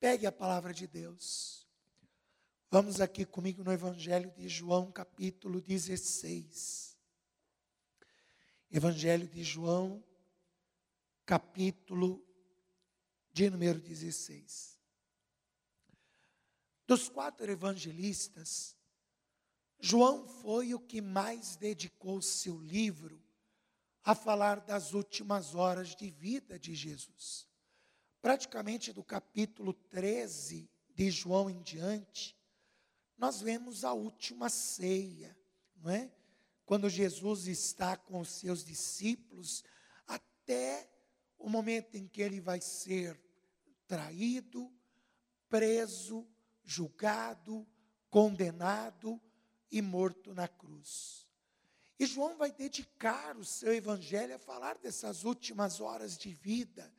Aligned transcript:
Pegue 0.00 0.28
a 0.28 0.32
palavra 0.32 0.72
de 0.72 0.86
Deus. 0.86 1.66
Vamos 2.70 3.00
aqui 3.00 3.24
comigo 3.24 3.64
no 3.64 3.72
Evangelho 3.72 4.30
de 4.30 4.48
João, 4.48 4.92
capítulo 4.92 5.60
16. 5.60 6.96
Evangelho 8.70 9.26
de 9.26 9.42
João, 9.42 10.04
capítulo 11.26 12.24
de 13.32 13.50
número 13.50 13.80
16. 13.80 14.78
Dos 16.86 17.08
quatro 17.08 17.50
evangelistas, 17.50 18.76
João 19.80 20.28
foi 20.28 20.74
o 20.74 20.80
que 20.80 21.00
mais 21.00 21.56
dedicou 21.56 22.22
seu 22.22 22.56
livro 22.60 23.20
a 24.04 24.14
falar 24.14 24.60
das 24.60 24.92
últimas 24.94 25.56
horas 25.56 25.96
de 25.96 26.08
vida 26.08 26.56
de 26.56 26.72
Jesus. 26.72 27.47
Praticamente 28.20 28.92
do 28.92 29.04
capítulo 29.04 29.72
13 29.72 30.68
de 30.94 31.10
João 31.10 31.48
em 31.48 31.62
diante, 31.62 32.36
nós 33.16 33.40
vemos 33.40 33.84
a 33.84 33.92
última 33.92 34.48
ceia, 34.48 35.36
não 35.76 35.90
é? 35.90 36.10
Quando 36.66 36.90
Jesus 36.90 37.46
está 37.46 37.96
com 37.96 38.20
os 38.20 38.28
seus 38.28 38.64
discípulos, 38.64 39.64
até 40.06 40.90
o 41.38 41.48
momento 41.48 41.96
em 41.96 42.06
que 42.06 42.20
ele 42.20 42.40
vai 42.40 42.60
ser 42.60 43.18
traído, 43.86 44.70
preso, 45.48 46.26
julgado, 46.64 47.66
condenado 48.10 49.20
e 49.70 49.80
morto 49.80 50.34
na 50.34 50.48
cruz. 50.48 51.26
E 51.98 52.06
João 52.06 52.36
vai 52.36 52.52
dedicar 52.52 53.36
o 53.36 53.44
seu 53.44 53.72
evangelho 53.72 54.34
a 54.34 54.38
falar 54.38 54.76
dessas 54.78 55.24
últimas 55.24 55.80
horas 55.80 56.18
de 56.18 56.32
vida 56.32 56.92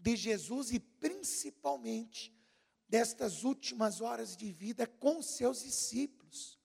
de 0.00 0.16
Jesus 0.16 0.72
e 0.72 0.80
principalmente 0.80 2.34
destas 2.88 3.44
últimas 3.44 4.00
horas 4.00 4.36
de 4.36 4.50
vida 4.50 4.86
com 4.86 5.22
seus 5.22 5.62
discípulos. 5.62 6.58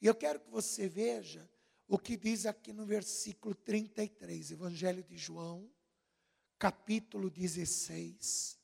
E 0.00 0.06
eu 0.06 0.14
quero 0.14 0.38
que 0.38 0.50
você 0.50 0.88
veja 0.88 1.50
o 1.88 1.98
que 1.98 2.16
diz 2.16 2.46
aqui 2.46 2.72
no 2.72 2.84
versículo 2.84 3.54
33, 3.54 4.52
Evangelho 4.52 5.02
de 5.02 5.16
João, 5.16 5.70
capítulo 6.58 7.30
16, 7.30 8.58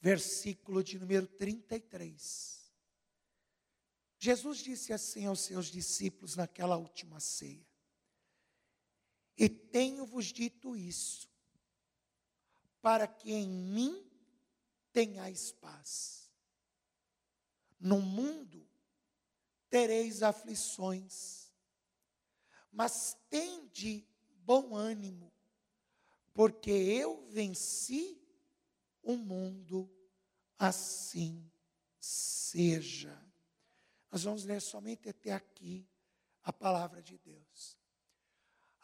versículo 0.00 0.84
de 0.84 0.98
número 0.98 1.26
33. 1.26 2.62
Jesus 4.18 4.58
disse 4.58 4.92
assim 4.92 5.26
aos 5.26 5.40
seus 5.40 5.66
discípulos 5.66 6.36
naquela 6.36 6.76
última 6.76 7.20
ceia: 7.20 7.66
E 9.36 9.48
tenho-vos 9.48 10.26
dito 10.26 10.76
isso, 10.76 11.28
para 12.84 13.08
que 13.08 13.32
em 13.32 13.48
mim 13.48 14.06
tenhais 14.92 15.52
paz. 15.52 16.30
No 17.80 17.98
mundo 17.98 18.68
tereis 19.70 20.22
aflições, 20.22 21.50
mas 22.70 23.16
tende 23.30 24.06
bom 24.36 24.76
ânimo, 24.76 25.32
porque 26.34 26.70
eu 26.70 27.24
venci 27.30 28.20
o 29.02 29.16
mundo, 29.16 29.90
assim 30.58 31.50
seja. 31.98 33.18
Nós 34.10 34.24
vamos 34.24 34.44
ler 34.44 34.60
somente 34.60 35.08
até 35.08 35.32
aqui 35.32 35.88
a 36.42 36.52
palavra 36.52 37.02
de 37.02 37.16
Deus. 37.16 37.78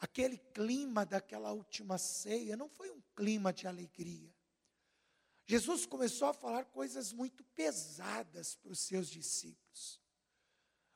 Aquele 0.01 0.39
clima 0.39 1.05
daquela 1.05 1.53
última 1.53 1.99
ceia 1.99 2.57
não 2.57 2.67
foi 2.67 2.89
um 2.89 2.99
clima 3.15 3.53
de 3.53 3.67
alegria. 3.67 4.33
Jesus 5.45 5.85
começou 5.85 6.27
a 6.27 6.33
falar 6.33 6.65
coisas 6.65 7.13
muito 7.13 7.43
pesadas 7.43 8.55
para 8.55 8.71
os 8.71 8.79
seus 8.79 9.07
discípulos. 9.07 10.01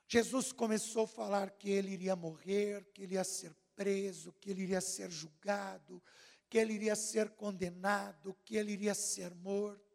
Jesus 0.08 0.52
começou 0.52 1.03
a 1.03 1.08
falar 1.08 1.52
que 1.52 1.70
ele 1.70 1.92
iria 1.92 2.16
morrer, 2.16 2.84
que 2.94 3.03
ele 3.03 3.13
ia 3.13 3.24
ser 3.24 3.56
preso, 3.75 4.34
que 4.34 4.50
ele 4.50 4.63
iria 4.63 4.81
ser 4.81 5.12
julgado, 5.12 6.02
que 6.50 6.58
ele 6.58 6.74
iria 6.74 6.96
ser 6.96 7.29
condenado, 7.31 8.35
que 8.44 8.56
ele 8.56 8.72
iria 8.72 8.96
ser 8.96 9.35
morto. 9.35 9.85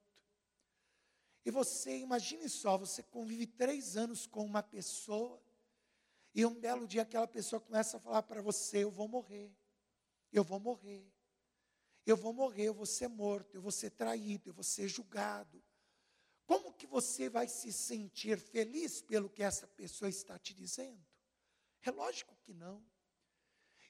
E 1.45 1.51
você, 1.51 1.99
imagine 1.99 2.49
só, 2.49 2.79
você 2.79 3.03
convive 3.03 3.47
três 3.47 3.97
anos 3.97 4.25
com 4.25 4.45
uma 4.45 4.63
pessoa, 4.63 5.43
e 6.35 6.45
um 6.47 6.55
belo 6.55 6.87
dia 6.87 7.03
aquela 7.03 7.27
pessoa 7.27 7.61
começa 7.61 7.97
a 7.97 8.01
falar 8.01 8.23
para 8.23 8.41
você: 8.41 8.85
Eu 8.85 8.91
vou 8.91 9.09
morrer, 9.09 9.55
eu 10.33 10.45
vou 10.45 10.61
morrer, 10.61 11.13
eu 12.07 12.17
vou 12.17 12.33
morrer, 12.33 12.65
eu 12.65 12.75
vou 12.75 12.87
ser 12.87 13.09
morto, 13.09 13.55
eu 13.55 13.63
vou 13.63 13.73
ser 13.73 13.91
traído, 13.91 14.51
eu 14.51 14.55
vou 14.55 14.65
ser 14.65 14.89
julgado. 14.89 15.63
Como 16.47 16.73
que 16.73 16.87
você 16.87 17.29
vai 17.29 17.47
se 17.47 17.73
sentir 17.73 18.39
feliz 18.39 19.01
pelo 19.01 19.31
que 19.31 19.43
essa 19.43 19.67
pessoa 19.67 20.09
está 20.09 20.39
te 20.39 20.53
dizendo? 20.53 21.05
É 21.83 21.91
lógico 21.91 22.37
que 22.43 22.53
não. 22.53 22.85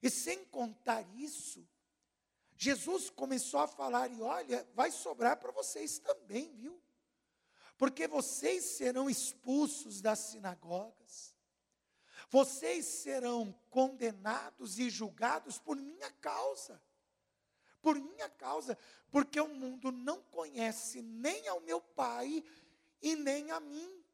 E 0.03 0.11
sem 0.11 0.45
contar 0.47 1.03
isso, 1.17 1.67
Jesus 2.57 3.09
começou 3.09 3.61
a 3.61 3.67
falar, 3.67 4.11
e 4.11 4.21
olha, 4.21 4.69
vai 4.75 4.91
sobrar 4.91 5.39
para 5.39 5.51
vocês 5.53 5.99
também, 5.99 6.55
viu? 6.55 6.81
porque 7.81 8.07
vocês 8.07 8.63
serão 8.63 9.09
expulsos 9.09 10.03
das 10.03 10.19
sinagogas, 10.19 11.35
vocês 12.31 12.87
serão 12.87 13.53
condenados 13.69 14.79
e 14.79 14.89
julgados 14.89 15.59
por 15.59 15.77
minha 15.77 16.11
causa. 16.13 16.81
Por 17.83 17.97
minha 17.97 18.29
causa, 18.29 18.79
porque 19.11 19.41
o 19.41 19.49
mundo 19.49 19.91
não 19.91 20.23
conhece 20.25 21.03
nem 21.03 21.49
ao 21.49 21.61
meu 21.61 21.81
Pai 21.81 22.45
e 23.03 23.17
nem 23.17 23.51
a 23.51 23.59
mim. 23.59 24.05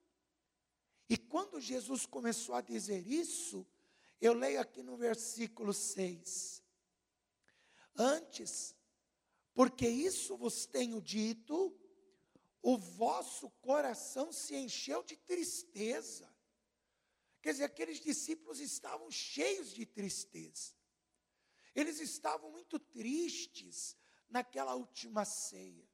E 1.09 1.17
quando 1.17 1.61
Jesus 1.61 2.07
começou 2.07 2.55
a 2.55 2.61
dizer 2.61 3.07
isso, 3.07 3.67
eu 4.21 4.33
leio 4.33 4.61
aqui 4.61 4.83
no 4.83 4.97
versículo 4.97 5.75
6. 5.75 6.63
Antes, 7.97 8.75
porque 9.53 9.89
isso 9.89 10.37
vos 10.37 10.65
tenho 10.65 11.03
dito, 11.03 11.77
o 12.63 12.79
vosso 12.79 13.51
coração 13.61 14.33
se 14.33 14.55
encheu 14.55 15.03
de 15.03 15.17
tristeza. 15.17 16.36
Quer 17.47 17.53
dizer, 17.53 17.65
aqueles 17.65 18.01
discípulos 18.01 18.59
estavam 18.59 19.09
cheios 19.09 19.73
de 19.73 19.87
tristeza. 19.87 20.75
Eles 21.77 22.01
estavam 22.01 22.51
muito 22.51 22.77
tristes 22.77 23.97
naquela 24.29 24.75
última 24.75 25.25
ceia. 25.25 25.89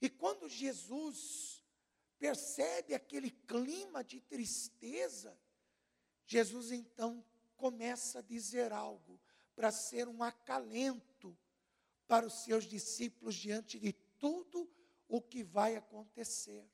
E 0.00 0.08
quando 0.08 0.48
Jesus 0.48 1.62
percebe 2.18 2.94
aquele 2.94 3.30
clima 3.30 4.02
de 4.02 4.22
tristeza, 4.22 5.38
Jesus 6.24 6.72
então 6.72 7.22
começa 7.58 8.20
a 8.20 8.22
dizer 8.22 8.72
algo 8.72 9.20
para 9.54 9.70
ser 9.70 10.08
um 10.08 10.22
acalento 10.22 11.36
para 12.06 12.24
os 12.24 12.42
seus 12.42 12.64
discípulos 12.64 13.34
diante 13.34 13.78
de 13.78 13.92
tudo 14.18 14.66
o 15.08 15.20
que 15.20 15.44
vai 15.44 15.76
acontecer. 15.76 16.66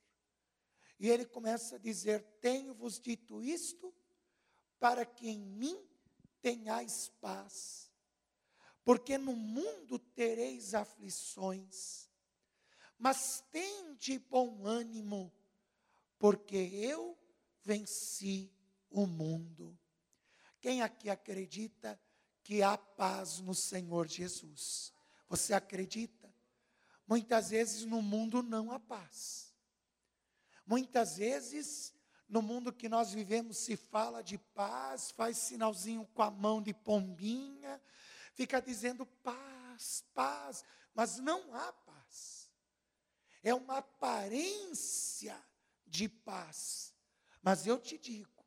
E 1.01 1.09
ele 1.09 1.25
começa 1.25 1.77
a 1.77 1.79
dizer: 1.79 2.21
Tenho-vos 2.39 2.99
dito 2.99 3.41
isto, 3.41 3.91
para 4.79 5.03
que 5.03 5.27
em 5.27 5.39
mim 5.39 5.83
tenhais 6.43 7.09
paz. 7.19 7.91
Porque 8.85 9.17
no 9.17 9.35
mundo 9.35 9.97
tereis 9.97 10.75
aflições, 10.75 12.07
mas 12.99 13.43
tende 13.51 14.19
bom 14.19 14.63
ânimo, 14.63 15.33
porque 16.19 16.55
eu 16.55 17.17
venci 17.63 18.53
o 18.87 19.07
mundo. 19.07 19.75
Quem 20.59 20.83
aqui 20.83 21.09
acredita 21.09 21.99
que 22.43 22.61
há 22.61 22.77
paz 22.77 23.39
no 23.39 23.55
Senhor 23.55 24.07
Jesus? 24.07 24.93
Você 25.27 25.55
acredita? 25.55 26.31
Muitas 27.07 27.49
vezes 27.49 27.85
no 27.85 28.03
mundo 28.03 28.43
não 28.43 28.71
há 28.71 28.79
paz. 28.79 29.50
Muitas 30.65 31.17
vezes 31.17 31.93
no 32.31 32.41
mundo 32.41 32.71
que 32.71 32.87
nós 32.87 33.11
vivemos 33.11 33.57
se 33.57 33.75
fala 33.75 34.23
de 34.23 34.37
paz, 34.37 35.11
faz 35.11 35.37
sinalzinho 35.37 36.07
com 36.13 36.21
a 36.23 36.31
mão 36.31 36.61
de 36.61 36.73
pombinha, 36.73 37.81
fica 38.33 38.61
dizendo 38.61 39.05
paz, 39.05 40.05
paz, 40.13 40.63
mas 40.95 41.17
não 41.17 41.53
há 41.53 41.73
paz. 41.73 42.49
É 43.43 43.53
uma 43.53 43.79
aparência 43.79 45.37
de 45.85 46.07
paz. 46.07 46.93
Mas 47.41 47.67
eu 47.67 47.77
te 47.77 47.97
digo 47.97 48.45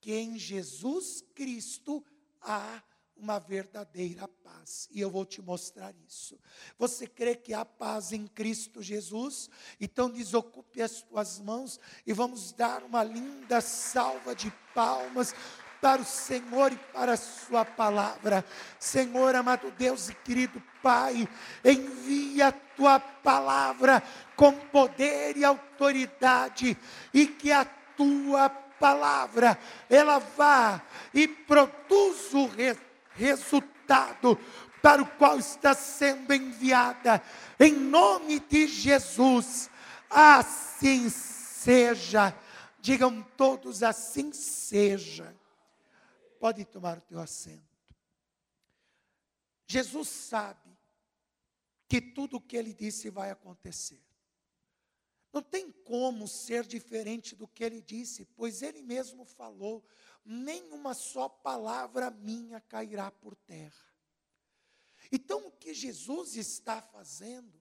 que 0.00 0.12
em 0.12 0.36
Jesus 0.36 1.20
Cristo 1.34 2.04
há 2.40 2.82
uma 3.20 3.38
verdadeira 3.38 4.26
paz. 4.26 4.88
E 4.90 5.00
eu 5.00 5.10
vou 5.10 5.24
te 5.24 5.42
mostrar 5.42 5.94
isso. 6.08 6.38
Você 6.78 7.06
crê 7.06 7.36
que 7.36 7.52
há 7.52 7.64
paz 7.64 8.12
em 8.12 8.26
Cristo 8.26 8.82
Jesus? 8.82 9.50
Então 9.80 10.10
desocupe 10.10 10.80
as 10.80 11.02
tuas 11.02 11.38
mãos 11.38 11.78
e 12.06 12.12
vamos 12.12 12.52
dar 12.52 12.82
uma 12.82 13.04
linda 13.04 13.60
salva 13.60 14.34
de 14.34 14.50
palmas 14.74 15.34
para 15.80 16.02
o 16.02 16.04
Senhor 16.04 16.72
e 16.72 16.76
para 16.92 17.12
a 17.12 17.16
Sua 17.16 17.64
palavra. 17.64 18.44
Senhor, 18.78 19.34
amado 19.34 19.70
Deus 19.72 20.08
e 20.08 20.14
querido 20.14 20.62
Pai, 20.82 21.28
envia 21.64 22.48
a 22.48 22.52
Tua 22.52 23.00
palavra 23.00 24.02
com 24.36 24.52
poder 24.52 25.36
e 25.36 25.44
autoridade 25.44 26.76
e 27.12 27.26
que 27.26 27.52
a 27.52 27.64
Tua 27.64 28.48
palavra 28.48 29.58
ela 29.88 30.18
vá 30.18 30.82
e 31.12 31.28
produza 31.28 32.38
o 32.38 32.46
re 32.46 32.74
resultado 33.20 34.38
para 34.82 35.02
o 35.02 35.06
qual 35.16 35.38
está 35.38 35.74
sendo 35.74 36.32
enviada. 36.32 37.22
Em 37.58 37.72
nome 37.72 38.40
de 38.40 38.66
Jesus, 38.66 39.68
assim 40.08 41.10
seja. 41.10 42.34
Digam 42.80 43.22
todos 43.36 43.82
assim 43.82 44.32
seja. 44.32 45.36
Pode 46.38 46.64
tomar 46.64 46.96
o 46.96 47.02
teu 47.02 47.20
assento. 47.20 47.68
Jesus 49.66 50.08
sabe 50.08 50.70
que 51.86 52.00
tudo 52.00 52.38
o 52.38 52.40
que 52.40 52.56
ele 52.56 52.72
disse 52.72 53.10
vai 53.10 53.30
acontecer. 53.30 54.00
Não 55.32 55.42
tem 55.42 55.70
como 55.70 56.26
ser 56.26 56.66
diferente 56.66 57.36
do 57.36 57.46
que 57.46 57.62
ele 57.62 57.80
disse, 57.80 58.24
pois 58.24 58.62
ele 58.62 58.82
mesmo 58.82 59.24
falou: 59.24 59.84
nenhuma 60.24 60.94
só 60.94 61.28
palavra 61.28 62.10
minha 62.10 62.60
cairá 62.60 63.10
por 63.10 63.34
terra. 63.34 63.90
Então, 65.10 65.46
o 65.46 65.52
que 65.52 65.74
Jesus 65.74 66.36
está 66.36 66.80
fazendo 66.80 67.60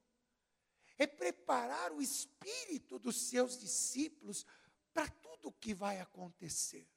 é 0.98 1.08
preparar 1.08 1.92
o 1.92 2.02
espírito 2.02 3.00
dos 3.00 3.30
seus 3.30 3.58
discípulos 3.58 4.46
para 4.94 5.08
tudo 5.08 5.48
o 5.48 5.54
que 5.54 5.74
vai 5.74 6.00
acontecer. 6.00 6.88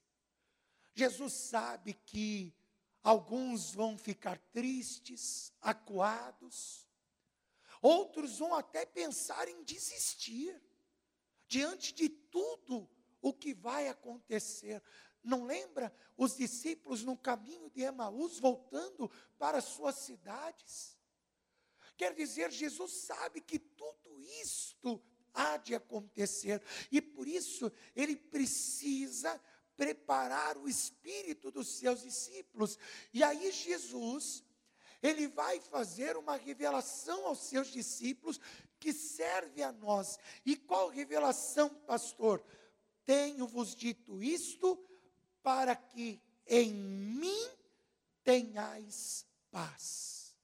Jesus 0.95 1.33
sabe 1.33 1.95
que 1.95 2.55
alguns 3.03 3.73
vão 3.73 3.97
ficar 3.97 4.39
tristes, 4.53 5.53
acuados, 5.61 6.87
outros 7.81 8.39
vão 8.39 8.55
até 8.55 8.85
pensar 8.85 9.49
em 9.49 9.63
desistir 9.65 10.61
diante 11.47 11.95
de 11.95 12.09
tudo 12.09 12.89
o 13.21 13.33
que 13.33 13.55
vai 13.55 13.89
acontecer. 13.89 14.83
Não 15.23 15.45
lembra 15.45 15.95
os 16.17 16.37
discípulos 16.37 17.05
no 17.05 17.17
caminho 17.17 17.71
de 17.71 17.83
Emaús 17.83 18.39
voltando 18.39 19.11
para 19.39 19.61
suas 19.61 19.97
cidades? 19.97 20.97
Quer 21.97 22.15
dizer, 22.15 22.51
Jesus 22.51 22.93
sabe 22.93 23.41
que 23.41 23.59
tudo 23.59 24.21
isto 24.43 25.03
há 25.33 25.57
de 25.57 25.75
acontecer 25.75 26.63
e 26.91 27.01
por 27.01 27.27
isso 27.27 27.71
ele 27.95 28.17
precisa 28.17 29.41
preparar 29.77 30.57
o 30.59 30.69
espírito 30.69 31.51
dos 31.51 31.69
seus 31.69 32.03
discípulos. 32.03 32.79
E 33.13 33.23
aí 33.23 33.51
Jesus, 33.51 34.45
ele 35.03 35.29
vai 35.29 35.61
fazer 35.61 36.17
uma 36.17 36.37
revelação 36.37 37.27
aos 37.27 37.41
seus 37.41 37.69
discípulos 37.69 38.41
que 38.79 38.93
serve 38.93 39.63
a 39.63 39.73
nós. 39.73 40.19
E 40.45 40.57
qual 40.57 40.89
revelação, 40.89 41.69
pastor? 41.69 42.45
Tenho-vos 43.05 43.75
dito 43.75 44.23
isto 44.23 44.77
para 45.43 45.75
que 45.75 46.21
em 46.47 46.73
mim 46.73 47.51
tenhais 48.23 49.27
paz. 49.51 50.37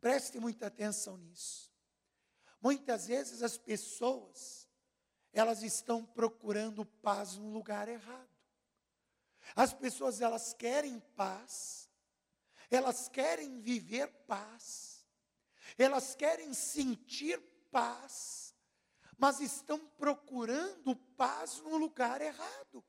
Preste 0.00 0.40
muita 0.40 0.66
atenção 0.66 1.16
nisso. 1.16 1.70
Muitas 2.60 3.06
vezes 3.06 3.42
as 3.42 3.56
pessoas 3.56 4.68
elas 5.32 5.62
estão 5.62 6.04
procurando 6.04 6.84
paz 6.84 7.36
no 7.36 7.50
lugar 7.50 7.88
errado. 7.88 8.28
As 9.54 9.72
pessoas 9.72 10.20
elas 10.20 10.52
querem 10.52 11.00
paz, 11.16 11.88
elas 12.70 13.08
querem 13.08 13.60
viver 13.60 14.08
paz, 14.26 15.06
elas 15.78 16.14
querem 16.14 16.52
sentir 16.54 17.40
paz, 17.70 18.54
mas 19.16 19.40
estão 19.40 19.78
procurando 19.78 20.96
paz 21.16 21.60
no 21.60 21.76
lugar 21.76 22.20
errado. 22.20 22.84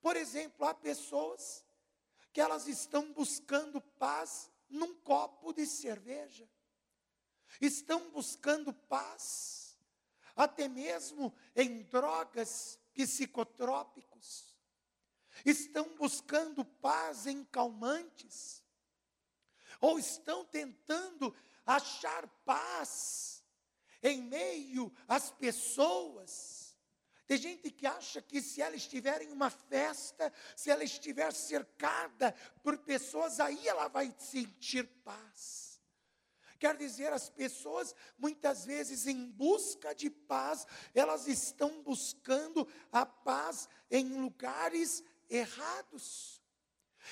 Por 0.00 0.16
exemplo, 0.16 0.66
há 0.66 0.74
pessoas 0.74 1.64
que 2.32 2.40
elas 2.40 2.66
estão 2.66 3.12
buscando 3.12 3.80
paz 3.80 4.50
num 4.68 4.94
copo 5.00 5.52
de 5.52 5.66
cerveja. 5.66 6.48
Estão 7.60 8.10
buscando 8.10 8.72
paz 8.72 9.66
até 10.36 10.68
mesmo 10.68 11.34
em 11.54 11.82
drogas 11.84 12.78
psicotrópicos, 12.92 14.54
estão 15.44 15.94
buscando 15.96 16.64
paz 16.64 17.26
em 17.26 17.42
calmantes, 17.44 18.62
ou 19.80 19.98
estão 19.98 20.44
tentando 20.44 21.34
achar 21.64 22.26
paz 22.44 23.42
em 24.02 24.22
meio 24.22 24.94
às 25.08 25.30
pessoas. 25.30 26.55
Tem 27.26 27.36
gente 27.36 27.70
que 27.70 27.86
acha 27.86 28.22
que 28.22 28.40
se 28.40 28.62
ela 28.62 28.76
estiver 28.76 29.20
em 29.22 29.32
uma 29.32 29.50
festa, 29.50 30.32
se 30.54 30.70
ela 30.70 30.84
estiver 30.84 31.32
cercada 31.32 32.32
por 32.62 32.78
pessoas, 32.78 33.40
aí 33.40 33.66
ela 33.66 33.88
vai 33.88 34.14
sentir 34.18 34.86
paz. 35.04 35.80
Quer 36.58 36.76
dizer, 36.76 37.12
as 37.12 37.28
pessoas, 37.28 37.94
muitas 38.16 38.64
vezes, 38.64 39.06
em 39.06 39.30
busca 39.30 39.94
de 39.94 40.08
paz, 40.08 40.66
elas 40.94 41.26
estão 41.26 41.82
buscando 41.82 42.66
a 42.90 43.04
paz 43.04 43.68
em 43.90 44.20
lugares 44.20 45.02
errados. 45.28 46.40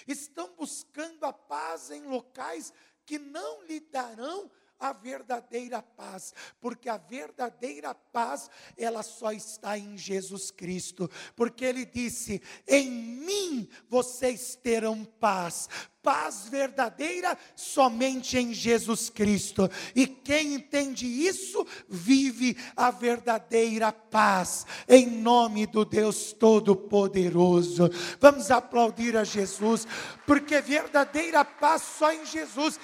Estão 0.07 0.55
buscando 0.55 1.25
a 1.25 1.33
paz 1.33 1.91
em 1.91 2.03
locais 2.03 2.73
que 3.05 3.19
não 3.19 3.63
lhe 3.65 3.81
darão 3.81 4.51
a 4.79 4.93
verdadeira 4.93 5.83
paz, 5.83 6.35
porque 6.61 6.89
a 6.89 6.97
verdadeira 6.97 7.95
paz, 7.95 8.51
ela 8.77 9.03
só 9.03 9.33
está 9.33 9.79
em 9.79 9.97
Jesus 9.97 10.51
Cristo, 10.51 11.11
porque 11.35 11.65
ele 11.65 11.85
disse: 11.85 12.43
"Em 12.67 12.91
mim 12.91 13.69
vocês 13.89 14.57
terão 14.57 15.05
paz". 15.05 15.69
Paz 16.03 16.51
verdadeira 16.51 17.39
somente 17.57 18.37
em 18.37 18.53
Jesus 18.53 19.09
Cristo. 19.09 19.71
E 19.97 20.07
quem 20.07 20.53
entende 20.53 21.07
isso, 21.07 21.67
vive 21.89 22.59
a 22.77 22.91
verdadeira 22.91 23.91
paz, 23.91 24.67
em 24.87 25.07
nome 25.07 25.67
do 25.67 25.83
Deus 25.83 26.35
Todo-Poderoso. 26.35 27.89
Vamos 28.21 28.51
aplaudir 28.51 29.17
a 29.17 29.25
Jesus, 29.25 29.87
porque 30.27 30.61
verdadeira 30.61 31.43
paz 31.43 31.81
só 31.81 32.13
em 32.13 32.27
Jesus. 32.27 32.79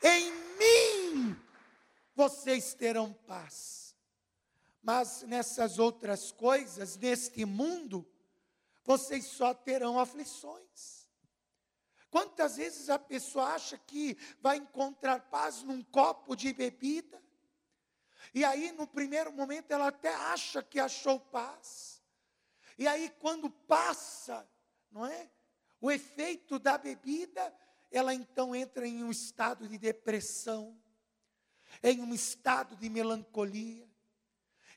Em 0.00 0.32
mim 0.62 1.36
vocês 2.14 2.74
terão 2.74 3.12
paz. 3.12 3.96
Mas 4.82 5.22
nessas 5.22 5.78
outras 5.78 6.32
coisas, 6.32 6.96
neste 6.96 7.44
mundo, 7.44 8.06
vocês 8.84 9.26
só 9.26 9.54
terão 9.54 9.98
aflições. 9.98 11.08
Quantas 12.10 12.56
vezes 12.56 12.90
a 12.90 12.98
pessoa 12.98 13.54
acha 13.54 13.78
que 13.78 14.18
vai 14.40 14.58
encontrar 14.58 15.30
paz 15.30 15.62
num 15.62 15.82
copo 15.82 16.36
de 16.36 16.52
bebida? 16.52 17.22
E 18.34 18.44
aí, 18.44 18.72
no 18.72 18.86
primeiro 18.86 19.32
momento, 19.32 19.70
ela 19.70 19.88
até 19.88 20.14
acha 20.14 20.62
que 20.62 20.78
achou 20.78 21.18
paz. 21.18 22.02
E 22.76 22.86
aí, 22.86 23.08
quando 23.20 23.48
passa, 23.48 24.48
não 24.90 25.06
é? 25.06 25.30
O 25.80 25.90
efeito 25.90 26.58
da 26.58 26.76
bebida, 26.76 27.54
ela 27.92 28.14
então 28.14 28.54
entra 28.54 28.86
em 28.86 29.04
um 29.04 29.10
estado 29.10 29.68
de 29.68 29.78
depressão, 29.78 30.80
em 31.82 32.00
um 32.00 32.12
estado 32.12 32.74
de 32.76 32.88
melancolia, 32.88 33.88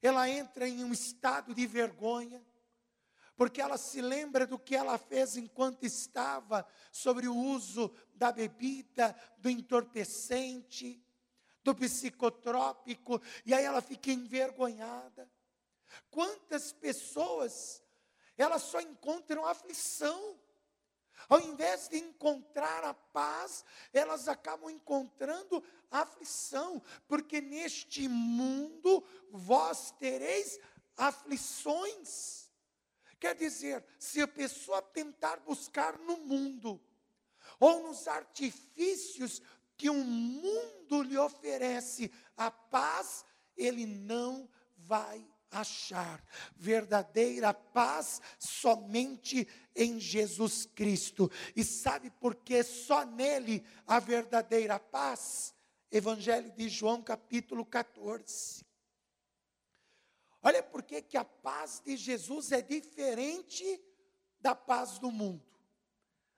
ela 0.02 0.30
entra 0.30 0.68
em 0.68 0.84
um 0.84 0.92
estado 0.92 1.54
de 1.54 1.66
vergonha, 1.66 2.46
porque 3.36 3.62
ela 3.62 3.78
se 3.78 4.02
lembra 4.02 4.46
do 4.46 4.60
que 4.60 4.76
ela 4.76 4.98
fez 4.98 5.36
enquanto 5.36 5.84
estava 5.84 6.66
sobre 6.92 7.28
o 7.28 7.36
uso 7.36 7.94
da 8.14 8.32
bebida, 8.32 9.16
do 9.38 9.50
entorpecente, 9.50 11.04
do 11.64 11.74
psicotrópico, 11.74 13.22
e 13.46 13.54
aí 13.54 13.66
ela 13.66 13.82
fica 13.82 14.12
envergonhada. 14.12 15.30
Quantas 16.12 16.72
pessoas 16.72 17.84
elas 18.38 18.64
só 18.64 18.82
encontram 18.82 19.46
aflição, 19.46 20.40
ao 21.30 21.40
invés 21.40 21.88
de 21.90 21.98
encontrar 21.98 22.84
a 22.84 22.94
paz, 22.94 23.66
elas 23.94 24.28
acabam 24.28 24.70
encontrando 24.70 25.64
aflição, 25.90 26.82
porque 27.08 27.42
neste 27.42 28.08
mundo 28.08 29.04
vós 29.32 29.92
tereis 29.92 30.60
aflições. 30.96 32.50
Quer 33.20 33.36
dizer, 33.36 33.84
se 33.98 34.22
a 34.22 34.28
pessoa 34.28 34.82
tentar 34.82 35.40
buscar 35.40 35.98
no 36.00 36.18
mundo, 36.18 36.80
ou 37.60 37.84
nos 37.84 38.08
artifícios 38.08 39.42
que 39.78 39.90
o 39.90 39.94
mundo 39.94 41.02
lhe 41.04 41.18
oferece 41.18 42.12
a 42.36 42.50
paz, 42.50 43.26
ele 43.56 43.86
não 43.86 44.50
vai 44.78 45.26
achar 45.52 46.24
verdadeira 46.56 47.54
paz 47.54 48.22
somente 48.40 49.48
em 49.76 50.00
Jesus 50.00 50.66
Cristo. 50.66 51.32
E 51.56 51.64
sabe 51.64 52.10
por 52.10 52.36
que 52.36 52.64
só 52.64 53.06
nele 53.06 53.66
a 53.88 54.00
verdadeira 54.00 54.80
paz? 54.80 55.54
Evangelho 55.92 56.52
de 56.52 56.68
João, 56.68 57.02
capítulo 57.02 57.66
14. 57.66 58.66
Olha 60.42 60.62
por 60.62 60.84
que 60.84 61.18
a 61.18 61.26
paz 61.26 61.82
de 61.84 61.98
Jesus 61.98 62.52
é 62.52 62.62
diferente 62.62 63.82
da 64.40 64.54
paz 64.54 65.00
do 65.00 65.12
mundo, 65.12 65.44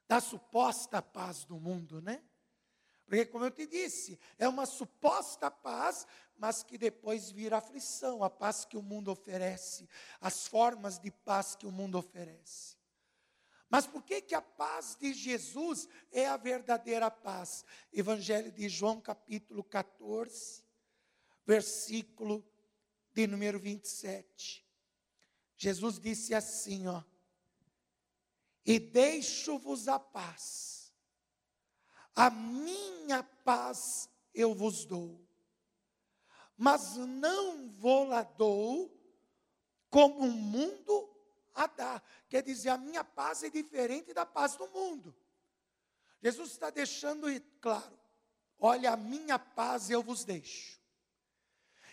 da 0.07 0.21
suposta 0.21 1.01
paz 1.01 1.43
do 1.43 1.59
mundo, 1.59 2.01
né? 2.01 2.23
Porque, 3.07 3.25
como 3.25 3.45
eu 3.45 3.51
te 3.51 3.65
disse, 3.65 4.19
é 4.37 4.47
uma 4.47 4.65
suposta 4.65 5.49
paz, 5.49 6.05
mas 6.37 6.63
que 6.63 6.77
depois 6.77 7.31
vira 7.31 7.57
aflição, 7.57 8.23
a 8.23 8.29
paz 8.29 8.65
que 8.65 8.77
o 8.77 8.81
mundo 8.81 9.11
oferece, 9.11 9.87
as 10.21 10.47
formas 10.47 10.99
de 10.99 11.11
paz 11.11 11.55
que 11.55 11.65
o 11.65 11.71
mundo 11.71 11.97
oferece. 11.97 12.77
Mas 13.69 13.85
por 13.85 14.03
que, 14.03 14.21
que 14.21 14.33
a 14.33 14.41
paz 14.41 14.95
de 14.99 15.13
Jesus 15.13 15.89
é 16.11 16.25
a 16.27 16.37
verdadeira 16.37 17.11
paz? 17.11 17.65
Evangelho 17.91 18.51
de 18.51 18.69
João, 18.69 19.01
capítulo 19.01 19.63
14, 19.63 20.63
versículo 21.45 22.47
de 23.13 23.27
número 23.27 23.59
27. 23.59 24.65
Jesus 25.57 25.99
disse 25.99 26.33
assim, 26.33 26.87
ó: 26.87 27.03
E 28.65 28.79
deixo-vos 28.79 29.87
a 29.87 29.99
paz 29.99 30.77
a 32.17 32.31
minha 32.31 33.21
paz 33.21 34.09
eu 34.33 34.55
vos 34.55 34.85
dou, 34.85 35.23
mas 36.57 36.95
não 36.95 37.69
vou 37.69 38.05
lá 38.05 38.23
dou 38.23 38.91
como 39.89 40.25
o 40.25 40.31
mundo 40.31 41.09
a 41.53 41.67
dá. 41.67 42.01
Quer 42.27 42.43
dizer, 42.43 42.69
a 42.69 42.77
minha 42.77 43.03
paz 43.03 43.43
é 43.43 43.49
diferente 43.49 44.13
da 44.13 44.25
paz 44.25 44.55
do 44.55 44.67
mundo. 44.69 45.15
Jesus 46.21 46.51
está 46.51 46.69
deixando 46.69 47.27
claro: 47.61 47.97
olha, 48.59 48.93
a 48.93 48.97
minha 48.97 49.37
paz 49.37 49.89
eu 49.89 50.01
vos 50.01 50.23
deixo. 50.23 50.77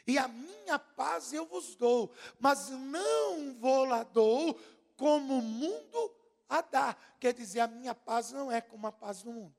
E 0.06 0.18
a 0.18 0.28
minha 0.28 0.78
paz 0.78 1.32
eu 1.32 1.46
vos 1.46 1.76
dou, 1.76 2.12
mas 2.38 2.68
não 2.68 3.54
vou 3.54 3.84
lá 3.84 4.02
dou 4.02 4.58
como 4.96 5.38
o 5.38 5.42
mundo 5.42 6.14
a 6.48 6.60
dá. 6.60 6.96
Quer 7.18 7.32
dizer, 7.32 7.60
a 7.60 7.66
minha 7.66 7.94
paz 7.94 8.30
não 8.32 8.52
é 8.52 8.60
como 8.60 8.86
a 8.86 8.92
paz 8.92 9.22
do 9.22 9.32
mundo. 9.32 9.54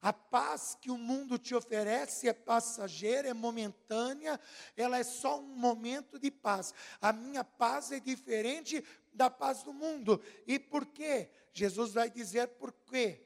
A 0.00 0.12
paz 0.12 0.76
que 0.80 0.90
o 0.92 0.96
mundo 0.96 1.38
te 1.38 1.54
oferece 1.54 2.28
é 2.28 2.32
passageira, 2.32 3.28
é 3.28 3.34
momentânea, 3.34 4.38
ela 4.76 4.96
é 4.96 5.02
só 5.02 5.40
um 5.40 5.56
momento 5.56 6.20
de 6.20 6.30
paz. 6.30 6.72
A 7.00 7.12
minha 7.12 7.42
paz 7.42 7.90
é 7.90 7.98
diferente 7.98 8.84
da 9.12 9.28
paz 9.28 9.64
do 9.64 9.72
mundo. 9.72 10.22
E 10.46 10.56
por 10.58 10.86
quê? 10.86 11.28
Jesus 11.52 11.94
vai 11.94 12.08
dizer 12.08 12.46
por 12.48 12.72
quê. 12.72 13.24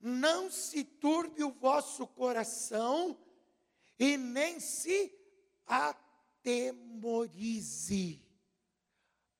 Não 0.00 0.48
se 0.48 0.84
turbe 0.84 1.42
o 1.42 1.50
vosso 1.50 2.06
coração 2.06 3.18
e 3.98 4.16
nem 4.16 4.60
se 4.60 5.12
atemorize. 6.44 6.78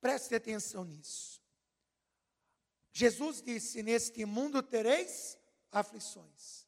Preste 0.01 0.35
atenção 0.35 0.85
nisso. 0.85 1.41
Jesus 2.93 3.41
disse: 3.41 3.85
Neste 3.85 4.25
mundo 4.25 4.61
tereis 4.61 5.38
aflições. 5.71 6.67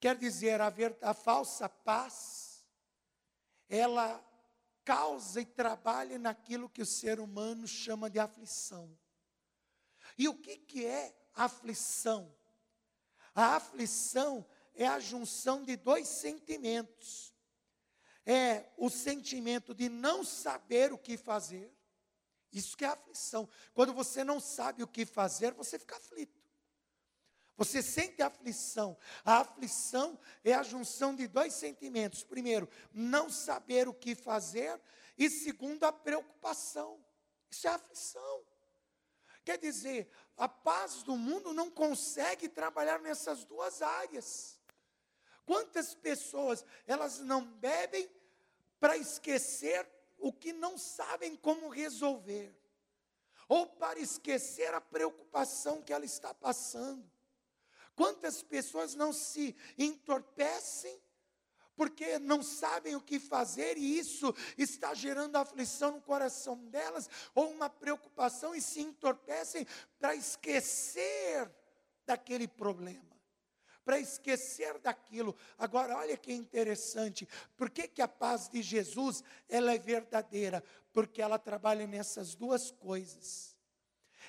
Quer 0.00 0.16
dizer, 0.16 0.60
a, 0.60 0.70
ver, 0.70 0.96
a 1.02 1.12
falsa 1.12 1.68
paz, 1.68 2.64
ela 3.68 4.24
causa 4.84 5.40
e 5.40 5.44
trabalha 5.44 6.18
naquilo 6.18 6.68
que 6.68 6.80
o 6.80 6.86
ser 6.86 7.20
humano 7.20 7.66
chama 7.66 8.08
de 8.08 8.18
aflição. 8.18 8.96
E 10.16 10.28
o 10.28 10.34
que, 10.34 10.56
que 10.56 10.86
é 10.86 11.14
aflição? 11.34 12.34
A 13.34 13.56
aflição 13.56 14.46
é 14.74 14.86
a 14.86 14.98
junção 14.98 15.64
de 15.64 15.76
dois 15.76 16.08
sentimentos. 16.08 17.34
É 18.24 18.70
o 18.76 18.88
sentimento 18.88 19.74
de 19.74 19.88
não 19.88 20.24
saber 20.24 20.92
o 20.92 20.98
que 20.98 21.16
fazer. 21.16 21.72
Isso 22.52 22.76
que 22.76 22.84
é 22.84 22.88
aflição. 22.88 23.48
Quando 23.74 23.92
você 23.92 24.24
não 24.24 24.40
sabe 24.40 24.82
o 24.82 24.88
que 24.88 25.04
fazer, 25.04 25.52
você 25.52 25.78
fica 25.78 25.96
aflito. 25.96 26.37
Você 27.58 27.82
sente 27.82 28.22
aflição. 28.22 28.96
A 29.24 29.40
aflição 29.40 30.18
é 30.44 30.54
a 30.54 30.62
junção 30.62 31.14
de 31.14 31.26
dois 31.26 31.52
sentimentos. 31.52 32.22
Primeiro, 32.22 32.68
não 32.94 33.28
saber 33.28 33.88
o 33.88 33.92
que 33.92 34.14
fazer. 34.14 34.80
E 35.18 35.28
segundo, 35.28 35.84
a 35.84 35.92
preocupação. 35.92 37.04
Isso 37.50 37.66
é 37.66 37.70
aflição. 37.70 38.42
Quer 39.44 39.58
dizer, 39.58 40.08
a 40.36 40.48
paz 40.48 41.02
do 41.02 41.16
mundo 41.16 41.52
não 41.52 41.68
consegue 41.68 42.48
trabalhar 42.48 43.00
nessas 43.00 43.44
duas 43.44 43.82
áreas. 43.82 44.56
Quantas 45.44 45.94
pessoas 45.94 46.64
elas 46.86 47.18
não 47.18 47.44
bebem 47.44 48.08
para 48.78 48.96
esquecer 48.96 49.84
o 50.16 50.32
que 50.32 50.52
não 50.52 50.78
sabem 50.78 51.34
como 51.34 51.68
resolver, 51.68 52.54
ou 53.48 53.66
para 53.66 53.98
esquecer 53.98 54.72
a 54.74 54.80
preocupação 54.80 55.82
que 55.82 55.92
ela 55.92 56.04
está 56.04 56.34
passando. 56.34 57.17
Quantas 57.98 58.44
pessoas 58.44 58.94
não 58.94 59.12
se 59.12 59.56
entorpecem 59.76 61.02
porque 61.74 62.16
não 62.20 62.44
sabem 62.44 62.94
o 62.94 63.00
que 63.00 63.18
fazer 63.18 63.76
e 63.76 63.98
isso 63.98 64.32
está 64.56 64.94
gerando 64.94 65.34
aflição 65.34 65.90
no 65.90 66.00
coração 66.00 66.54
delas 66.66 67.10
ou 67.34 67.50
uma 67.50 67.68
preocupação 67.68 68.54
e 68.54 68.62
se 68.62 68.80
entorpecem 68.82 69.66
para 69.98 70.14
esquecer 70.14 71.50
daquele 72.06 72.46
problema, 72.46 73.20
para 73.84 73.98
esquecer 73.98 74.78
daquilo. 74.78 75.36
Agora, 75.58 75.96
olha 75.96 76.16
que 76.16 76.32
interessante, 76.32 77.28
por 77.56 77.68
que, 77.68 77.88
que 77.88 78.00
a 78.00 78.06
paz 78.06 78.48
de 78.48 78.62
Jesus 78.62 79.24
ela 79.48 79.74
é 79.74 79.78
verdadeira? 79.78 80.62
Porque 80.92 81.20
ela 81.20 81.36
trabalha 81.36 81.84
nessas 81.84 82.36
duas 82.36 82.70
coisas. 82.70 83.57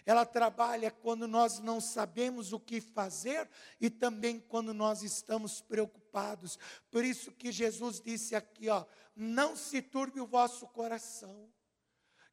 Ela 0.10 0.26
trabalha 0.26 0.90
quando 0.90 1.28
nós 1.28 1.60
não 1.60 1.80
sabemos 1.80 2.52
o 2.52 2.60
que 2.60 2.82
fazer 2.82 3.48
e 3.80 3.92
também 3.92 4.40
quando 4.40 4.74
nós 4.74 5.04
estamos 5.04 5.62
preocupados. 5.62 6.58
Por 6.90 7.06
isso 7.06 7.32
que 7.32 7.52
Jesus 7.52 8.02
disse 8.02 8.36
aqui, 8.36 8.70
ó, 8.70 8.86
não 9.16 9.56
se 9.56 9.84
turbe 9.84 10.20
o 10.20 10.26
vosso 10.26 10.66
coração. 10.70 11.54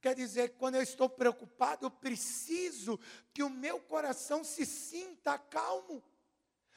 Quer 0.01 0.15
dizer, 0.15 0.55
quando 0.57 0.77
eu 0.77 0.83
estou 0.83 1.07
preocupado, 1.07 1.85
eu 1.85 1.91
preciso 1.91 2.99
que 3.35 3.43
o 3.43 3.51
meu 3.51 3.79
coração 3.79 4.43
se 4.43 4.65
sinta 4.65 5.39
calmo. 5.39 6.03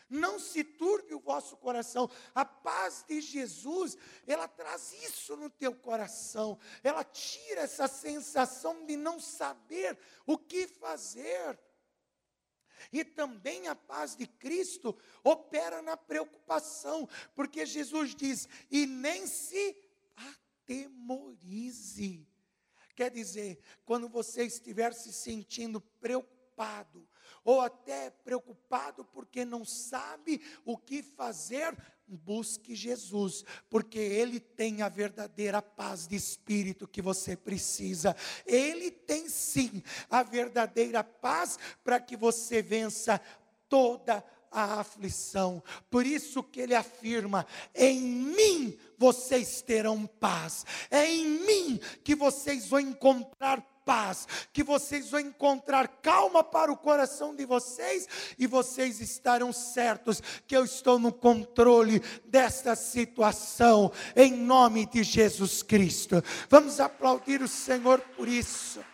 Não 0.10 0.38
se 0.38 0.66
turbe 0.66 1.14
o 1.40 1.42
vosso 1.42 1.58
coração. 1.58 2.10
A 2.36 2.44
paz 2.44 3.06
de 3.08 3.22
Jesus, 3.22 3.98
ela 4.28 4.48
traz 4.48 4.94
isso 5.04 5.36
no 5.38 5.50
teu 5.50 5.74
coração. 5.74 6.60
Ela 6.84 7.04
tira 7.04 7.62
essa 7.62 7.88
sensação 7.88 8.86
de 8.86 8.96
não 8.96 9.20
saber 9.20 9.98
o 10.26 10.38
que 10.38 10.68
fazer. 10.68 11.58
E 12.92 13.04
também 13.04 13.68
a 13.68 13.76
paz 13.76 14.16
de 14.16 14.28
Cristo 14.28 14.98
opera 15.24 15.82
na 15.82 15.98
preocupação, 15.98 17.08
porque 17.36 17.66
Jesus 17.66 18.16
diz: 18.16 18.48
e 18.70 18.86
nem 18.86 19.28
se 19.28 19.76
atemorize. 20.64 22.26
Quer 22.96 23.12
dizer, 23.12 23.60
quando 23.86 24.08
você 24.10 24.44
estiver 24.44 24.94
se 24.94 25.12
sentindo 25.14 25.80
preocupado, 25.80 27.08
ou 27.50 27.62
até 27.62 28.12
preocupado 28.12 29.04
porque 29.04 29.44
não 29.44 29.66
sabe 29.66 30.40
o 30.64 30.78
que 30.78 31.02
fazer, 31.02 31.76
busque 32.08 32.76
Jesus, 32.76 33.44
porque 33.68 33.98
Ele 33.98 34.40
tem 34.40 34.84
a 34.84 34.88
verdadeira 34.88 35.60
paz 35.60 36.08
de 36.08 36.16
espírito 36.16 36.88
que 36.88 37.02
você 37.02 37.36
precisa. 37.36 38.16
Ele 38.46 38.92
tem 38.92 39.28
sim 39.28 39.82
a 40.12 40.22
verdadeira 40.22 41.04
paz 41.04 41.58
para 41.84 42.00
que 42.00 42.16
você 42.16 42.62
vença 42.62 43.20
toda 43.68 44.24
a 44.52 44.80
aflição. 44.80 45.64
Por 45.90 46.06
isso 46.06 46.44
que 46.44 46.62
ele 46.62 46.76
afirma: 46.76 47.48
em 47.74 48.00
mim 48.00 48.78
vocês 48.96 49.60
terão 49.64 50.06
paz. 50.06 50.68
É 50.92 51.04
em 51.12 51.26
mim 51.26 51.80
que 52.04 52.14
vocês 52.14 52.68
vão 52.68 52.80
encontrar 52.80 53.60
paz, 53.90 54.28
que 54.54 54.64
vocês 54.64 55.10
vão 55.10 55.20
encontrar 55.20 55.88
calma 55.88 56.44
para 56.44 56.72
o 56.72 56.78
coração 56.78 57.36
de 57.36 57.44
vocês 57.44 58.08
e 58.38 58.46
vocês 58.46 59.02
estarão 59.02 59.52
certos 59.52 60.22
que 60.46 60.56
eu 60.56 60.64
estou 60.64 61.00
no 61.00 61.12
controle 61.12 62.00
desta 62.24 62.76
situação, 62.76 63.92
em 64.16 64.32
nome 64.32 64.86
de 64.86 65.02
Jesus 65.02 65.64
Cristo. 65.64 66.24
Vamos 66.48 66.80
aplaudir 66.80 67.42
o 67.42 67.48
Senhor 67.48 68.00
por 68.16 68.28
isso. 68.28 68.86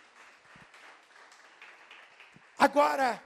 Agora, 2.57 3.21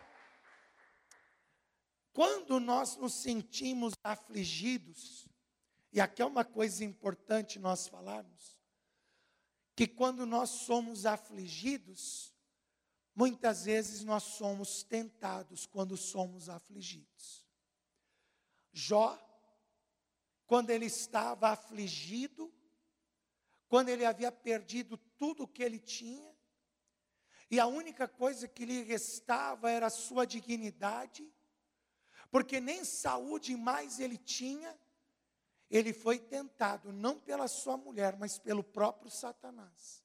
quando 2.11 2.59
nós 2.59 2.97
nos 2.97 3.13
sentimos 3.13 3.93
afligidos, 4.03 5.29
e 5.93 6.01
aqui 6.01 6.23
é 6.23 6.25
uma 6.25 6.43
coisa 6.43 6.83
importante 6.83 7.59
nós 7.59 7.87
falarmos, 7.87 8.58
que 9.79 9.87
quando 9.87 10.25
nós 10.25 10.49
somos 10.49 11.05
afligidos, 11.05 12.35
muitas 13.15 13.63
vezes 13.63 14.03
nós 14.03 14.23
somos 14.23 14.83
tentados 14.83 15.65
quando 15.65 15.95
somos 15.95 16.49
afligidos. 16.49 17.47
Jó, 18.73 19.17
quando 20.45 20.69
ele 20.69 20.87
estava 20.87 21.51
afligido, 21.51 22.53
quando 23.69 23.87
ele 23.87 24.03
havia 24.03 24.33
perdido 24.33 24.97
tudo 25.17 25.43
o 25.43 25.47
que 25.47 25.63
ele 25.63 25.79
tinha, 25.79 26.35
e 27.49 27.57
a 27.57 27.65
única 27.65 28.05
coisa 28.05 28.49
que 28.49 28.65
lhe 28.65 28.83
restava 28.83 29.71
era 29.71 29.85
a 29.85 29.89
sua 29.89 30.27
dignidade, 30.27 31.25
porque 32.29 32.59
nem 32.59 32.83
saúde 32.83 33.55
mais 33.55 33.97
ele 33.97 34.17
tinha, 34.17 34.77
ele 35.69 35.93
foi 35.93 36.17
tentado, 36.17 36.91
não 36.91 37.19
pela 37.19 37.47
sua 37.47 37.77
mulher, 37.77 38.17
mas 38.17 38.39
pelo 38.39 38.63
próprio 38.63 39.11
Satanás, 39.11 40.03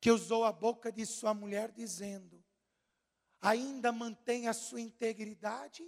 que 0.00 0.10
usou 0.10 0.44
a 0.44 0.52
boca 0.52 0.92
de 0.92 1.06
sua 1.06 1.32
mulher 1.32 1.72
dizendo: 1.72 2.44
ainda 3.40 3.90
mantém 3.90 4.48
a 4.48 4.52
sua 4.52 4.80
integridade, 4.80 5.82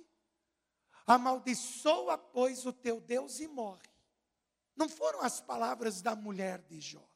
amaldiçoa, 1.07 2.17
pois, 2.17 2.65
o 2.65 2.73
teu 2.73 3.01
Deus 3.01 3.41
e 3.41 3.47
morre. 3.47 3.93
Não 4.75 4.89
foram 4.89 5.21
as 5.21 5.41
palavras 5.41 6.01
da 6.01 6.17
mulher 6.17 6.63
de 6.63 6.81
Jó, 6.81 7.07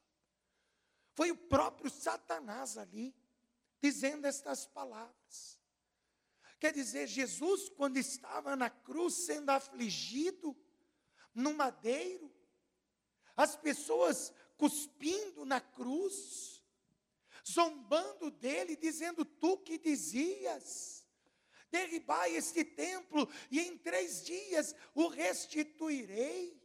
foi 1.15 1.33
o 1.33 1.37
próprio 1.37 1.91
Satanás 1.91 2.77
ali 2.77 3.13
dizendo 3.81 4.27
estas 4.27 4.67
palavras. 4.67 5.59
Quer 6.61 6.73
dizer, 6.73 7.07
Jesus, 7.07 7.69
quando 7.71 7.97
estava 7.97 8.55
na 8.55 8.69
cruz 8.69 9.27
sendo 9.27 9.51
afligido, 9.51 10.57
no 11.35 11.55
madeiro, 11.55 12.33
as 13.37 13.57
pessoas 13.57 14.33
cuspindo 14.57 15.45
na 15.45 15.61
cruz, 15.61 16.63
zombando 17.47 18.31
dele, 18.31 18.77
dizendo: 18.77 19.25
Tu 19.25 19.57
que 19.59 19.79
dizias, 19.79 21.07
derribai 21.71 22.35
este 22.35 22.65
templo 22.65 23.29
e 23.51 23.61
em 23.61 23.79
três 23.79 24.25
dias 24.25 24.75
o 24.95 25.09
restituirei. 25.09 26.59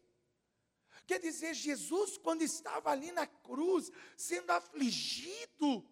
Quer 1.05 1.19
dizer, 1.19 1.53
Jesus, 1.53 2.17
quando 2.17 2.43
estava 2.43 2.89
ali 2.89 3.11
na 3.11 3.27
cruz, 3.27 3.91
sendo 4.15 4.51
afligido, 4.51 5.85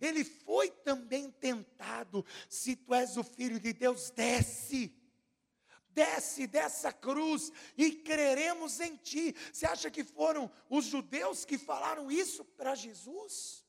ele 0.00 0.24
foi 0.24 0.70
também 0.70 1.30
tentado. 1.30 2.24
Se 2.48 2.74
tu 2.74 2.92
és 2.92 3.16
o 3.16 3.22
filho 3.22 3.60
de 3.60 3.72
Deus, 3.72 4.10
desce. 4.10 4.92
Desce 5.94 6.46
dessa 6.46 6.92
cruz 6.92 7.52
e 7.76 7.92
creremos 7.92 8.80
em 8.80 8.96
ti. 8.96 9.34
Você 9.52 9.66
acha 9.66 9.90
que 9.90 10.02
foram 10.02 10.50
os 10.68 10.84
judeus 10.84 11.44
que 11.44 11.56
falaram 11.56 12.10
isso 12.10 12.44
para 12.44 12.74
Jesus? 12.74 13.64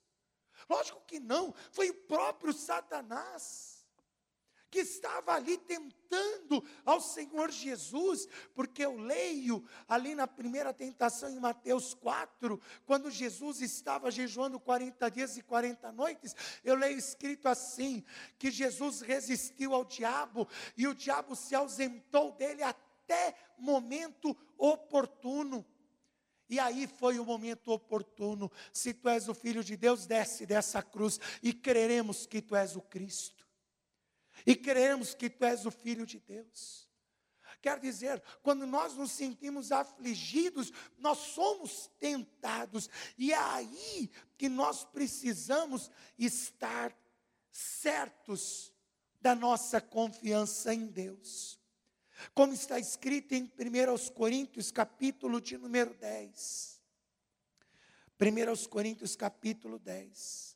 Lógico 0.70 1.02
que 1.06 1.20
não, 1.20 1.54
foi 1.72 1.90
o 1.90 1.94
próprio 1.94 2.52
Satanás 2.52 3.75
que 4.76 4.82
estava 4.82 5.32
ali 5.32 5.58
tentando 5.58 6.62
ao 6.84 7.00
Senhor 7.00 7.50
Jesus, 7.50 8.28
porque 8.54 8.84
eu 8.84 8.98
leio 8.98 9.64
ali 9.88 10.14
na 10.14 10.28
primeira 10.28 10.74
tentação 10.74 11.30
em 11.30 11.40
Mateus 11.40 11.94
4, 11.94 12.60
quando 12.86 13.10
Jesus 13.10 13.62
estava 13.62 14.12
jejuando 14.12 14.60
40 14.60 15.10
dias 15.10 15.38
e 15.38 15.42
40 15.42 15.94
noites, 15.94 16.36
eu 16.62 16.76
leio 16.76 16.98
escrito 16.98 17.48
assim: 17.48 18.04
que 18.38 18.52
Jesus 18.52 19.00
resistiu 19.00 19.74
ao 19.74 19.86
diabo 19.86 20.46
e 20.76 20.86
o 20.88 20.94
diabo 20.94 21.38
se 21.38 21.56
ausentou 21.56 22.34
dele 22.34 22.62
até 22.62 23.34
momento 23.58 24.36
oportuno. 24.58 25.66
E 26.50 26.60
aí 26.60 26.86
foi 26.86 27.18
o 27.18 27.24
momento 27.24 27.72
oportuno. 27.72 28.52
Se 28.74 28.94
tu 28.94 29.08
és 29.08 29.30
o 29.30 29.34
filho 29.34 29.64
de 29.64 29.78
Deus, 29.78 30.06
desce 30.06 30.46
dessa 30.46 30.84
cruz 30.84 31.18
e 31.42 31.54
creremos 31.54 32.26
que 32.26 32.42
tu 32.42 32.58
és 32.58 32.76
o 32.76 32.82
Cristo 32.82 33.45
e 34.46 34.56
cremos 34.56 35.14
que 35.14 35.30
tu 35.30 35.44
és 35.46 35.66
o 35.66 35.72
Filho 35.72 36.06
de 36.06 36.20
Deus. 36.20 36.86
Quer 37.62 37.80
dizer, 37.80 38.22
quando 38.44 38.68
nós 38.68 38.94
nos 38.94 39.12
sentimos 39.12 39.72
afligidos, 39.72 40.72
nós 41.00 41.18
somos 41.18 41.90
tentados, 42.00 42.90
e 43.18 43.34
é 43.34 43.38
aí 43.38 44.12
que 44.38 44.48
nós 44.48 44.86
precisamos 44.86 45.90
estar 46.18 46.96
certos 47.50 48.72
da 49.20 49.34
nossa 49.34 49.82
confiança 49.82 50.74
em 50.74 50.86
Deus. 50.86 51.60
Como 52.34 52.54
está 52.54 52.80
escrito 52.80 53.34
em 53.34 53.44
1 53.44 54.14
Coríntios, 54.14 54.72
capítulo 54.72 55.42
de 55.42 55.58
número 55.58 55.94
10. 55.96 56.82
1 58.20 58.68
Coríntios, 58.70 59.16
capítulo 59.16 59.80
10. 59.80 60.55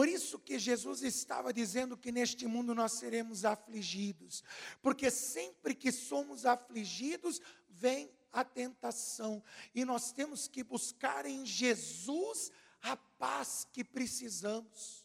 Por 0.00 0.08
isso 0.08 0.38
que 0.38 0.58
Jesus 0.58 1.02
estava 1.02 1.52
dizendo 1.52 1.94
que 1.94 2.10
neste 2.10 2.46
mundo 2.46 2.74
nós 2.74 2.92
seremos 2.92 3.44
afligidos, 3.44 4.42
porque 4.80 5.10
sempre 5.10 5.74
que 5.74 5.92
somos 5.92 6.46
afligidos, 6.46 7.38
vem 7.68 8.10
a 8.32 8.42
tentação, 8.42 9.44
e 9.74 9.84
nós 9.84 10.10
temos 10.10 10.48
que 10.48 10.64
buscar 10.64 11.26
em 11.26 11.44
Jesus 11.44 12.50
a 12.80 12.96
paz 12.96 13.68
que 13.70 13.84
precisamos, 13.84 15.04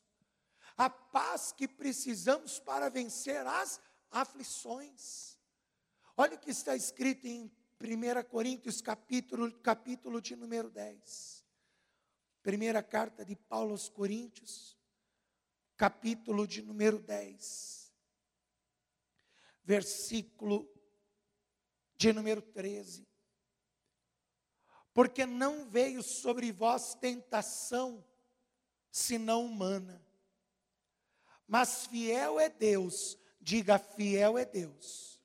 a 0.77 0.89
paz 0.89 1.51
que 1.51 1.67
precisamos 1.67 2.57
para 2.57 2.87
vencer 2.87 3.45
as 3.45 3.81
aflições. 4.09 5.37
Olha 6.15 6.35
o 6.35 6.39
que 6.39 6.51
está 6.51 6.73
escrito 6.73 7.27
em 7.27 7.51
1 7.81 8.29
Coríntios, 8.29 8.79
capítulo, 8.81 9.51
capítulo 9.59 10.21
de 10.21 10.37
número 10.37 10.69
10. 10.69 11.43
Primeira 12.41 12.81
carta 12.81 13.25
de 13.25 13.35
Paulo 13.35 13.71
aos 13.71 13.89
Coríntios, 13.89 14.74
capítulo 15.77 16.47
de 16.47 16.61
número 16.61 16.99
10, 16.99 17.91
versículo 19.63 20.69
de 21.97 22.13
número 22.13 22.41
13. 22.41 23.05
Porque 24.93 25.25
não 25.25 25.69
veio 25.69 26.01
sobre 26.01 26.51
vós 26.51 26.95
tentação, 26.95 28.03
senão 28.89 29.45
humana. 29.45 30.01
Mas 31.47 31.85
fiel 31.87 32.39
é 32.39 32.49
Deus, 32.49 33.17
diga 33.41 33.77
fiel 33.77 34.37
é 34.37 34.45
Deus. 34.45 35.19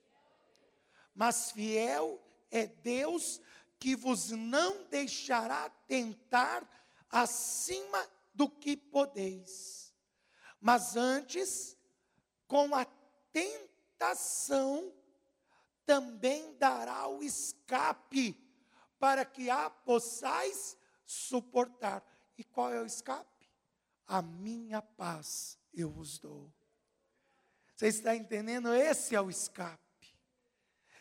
Mas 1.15 1.53
fiel 1.53 2.21
é 2.51 2.67
Deus 2.67 3.41
que 3.79 3.95
vos 3.95 4.31
não 4.31 4.85
deixará 4.89 5.71
tentar 5.87 6.69
acima 7.11 8.07
do 8.35 8.49
que 8.49 8.77
podeis 8.77 9.80
mas 10.61 10.96
antes, 10.96 11.77
com 12.46 12.75
a 12.75 12.85
tentação, 13.33 14.92
também 15.87 16.57
dará 16.59 17.09
o 17.09 17.23
escape, 17.23 18.37
para 18.99 19.25
que 19.25 19.49
a 19.49 19.70
possais 19.70 20.77
suportar. 21.07 22.05
E 22.37 22.44
qual 22.44 22.73
é 22.73 22.81
o 22.81 22.87
escape? 22.87 23.51
A 24.07 24.20
minha 24.20 24.83
paz 24.83 25.59
eu 25.73 25.88
vos 25.90 26.18
dou. 26.18 26.53
Você 27.75 27.88
está 27.88 28.14
entendendo? 28.14 28.75
Esse 28.75 29.16
é 29.16 29.20
o 29.20 29.31
escape. 29.31 29.80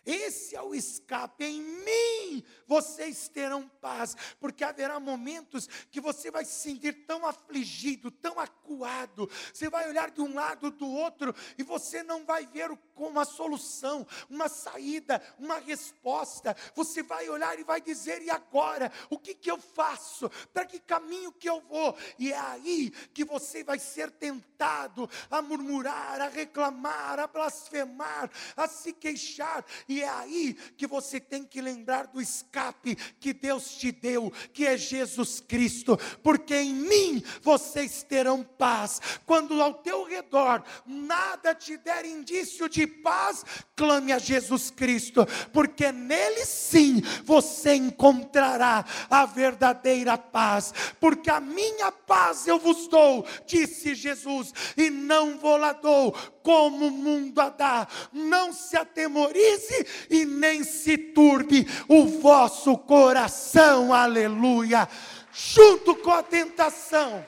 Esse 0.10 0.56
é 0.56 0.62
o 0.62 0.74
escape. 0.74 1.46
Em 1.46 1.62
mim 1.62 2.44
vocês 2.66 3.28
terão 3.28 3.68
paz, 3.68 4.16
porque 4.40 4.64
haverá 4.64 5.00
momentos 5.00 5.68
que 5.92 6.02
você 6.02 6.32
vai 6.32 6.44
se 6.46 6.54
sentir 6.54 7.06
tão 7.06 7.26
afligido, 7.26 8.10
tão 8.10 8.40
acuado. 8.40 9.30
Você 9.54 9.70
vai 9.70 9.88
olhar 9.88 10.10
de 10.10 10.22
um 10.22 10.34
lado 10.34 10.72
do 10.72 10.88
outro 10.88 11.34
e 11.58 11.64
você 11.64 12.02
não 12.02 12.26
vai 12.26 12.48
ver 12.48 12.72
uma 12.96 13.24
solução, 13.24 14.06
uma 14.30 14.48
saída, 14.50 15.22
uma 15.38 15.60
resposta. 15.60 16.56
Você 16.76 17.04
vai 17.04 17.30
olhar 17.30 17.60
e 17.60 17.64
vai 17.64 17.80
dizer: 17.80 18.22
e 18.24 18.32
agora? 18.32 18.92
O 19.10 19.20
que, 19.20 19.36
que 19.36 19.52
eu 19.52 19.60
faço? 19.60 20.30
Para 20.54 20.66
que 20.66 20.80
caminho 20.80 21.32
que 21.32 21.50
eu 21.50 21.62
vou? 21.62 21.96
E 22.18 22.32
é 22.32 22.40
aí 22.40 22.90
que 23.14 23.24
você 23.24 23.64
vai 23.64 23.78
ser 23.78 24.10
tentado 24.12 25.10
a 25.30 25.42
murmurar, 25.42 26.22
a 26.22 26.28
reclamar, 26.28 27.20
a 27.20 27.28
blasfemar, 27.28 28.30
a 28.56 28.68
se 28.68 28.94
queixar. 28.94 29.64
E 29.88 29.99
é 30.02 30.10
aí 30.10 30.56
que 30.78 30.88
você 30.88 31.20
tem 31.20 31.44
que 31.44 31.62
lembrar 31.62 32.08
do 32.08 32.22
escape 32.22 32.96
que 33.20 33.34
Deus 33.34 33.72
te 33.72 33.92
deu, 33.92 34.32
que 34.54 34.66
é 34.66 34.78
Jesus 34.78 35.40
Cristo, 35.40 35.98
porque 36.24 36.56
em 36.56 36.74
mim 36.74 37.24
vocês 37.42 38.04
terão 38.04 38.44
paz. 38.44 39.02
Quando 39.26 39.62
ao 39.62 39.74
teu 39.76 40.04
redor 40.06 40.64
nada 40.86 41.54
te 41.54 41.78
der 41.78 42.06
indício 42.06 42.70
de 42.70 42.86
paz, 42.86 43.46
clame 43.76 44.12
a 44.12 44.20
Jesus 44.20 44.72
Cristo, 44.72 45.26
porque 45.54 45.92
nele 45.92 46.46
sim 46.46 47.02
você 47.24 47.76
encontrará 47.76 48.86
a 49.10 49.26
verdadeira 49.26 50.18
paz, 50.18 50.74
porque 51.00 51.30
a 51.30 51.40
minha 51.40 51.92
paz 51.92 52.48
eu 52.48 52.60
vos 52.60 52.88
dou, 52.88 53.26
disse 53.46 53.96
Jesus, 53.96 54.54
e 54.76 54.90
não 54.90 55.38
vou 55.38 55.58
lá 55.58 55.74
dou 55.74 56.16
como 56.44 56.88
o 56.88 56.92
mundo 56.92 57.40
a 57.40 57.50
dá. 57.50 57.88
Não 58.12 58.54
se 58.54 58.78
atemorize 58.78 60.08
e 60.10 60.26
nem 60.26 60.64
se 60.64 60.98
turbe 60.98 61.66
o 61.88 62.06
vosso 62.06 62.78
coração, 62.78 63.94
aleluia. 63.94 64.88
Junto 65.32 65.96
com 65.98 66.12
a 66.12 66.24
tentação, 66.24 67.26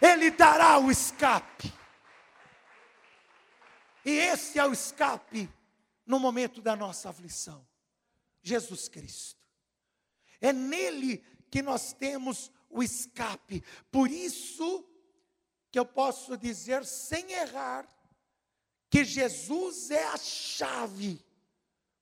Ele 0.00 0.30
dará 0.30 0.78
o 0.78 0.90
escape. 0.90 1.72
E 4.04 4.10
esse 4.10 4.58
é 4.58 4.66
o 4.66 4.72
escape 4.72 5.48
no 6.06 6.18
momento 6.18 6.60
da 6.60 6.74
nossa 6.74 7.08
aflição. 7.08 7.66
Jesus 8.42 8.88
Cristo. 8.88 9.40
É 10.40 10.52
nele 10.52 11.24
que 11.50 11.62
nós 11.62 11.92
temos 11.92 12.50
o 12.68 12.82
escape. 12.82 13.62
Por 13.90 14.10
isso 14.10 14.84
que 15.70 15.78
eu 15.78 15.86
posso 15.86 16.36
dizer 16.36 16.84
sem 16.84 17.32
errar 17.32 17.86
que 18.92 19.06
Jesus 19.06 19.90
é 19.90 20.04
a 20.04 20.18
chave 20.18 21.18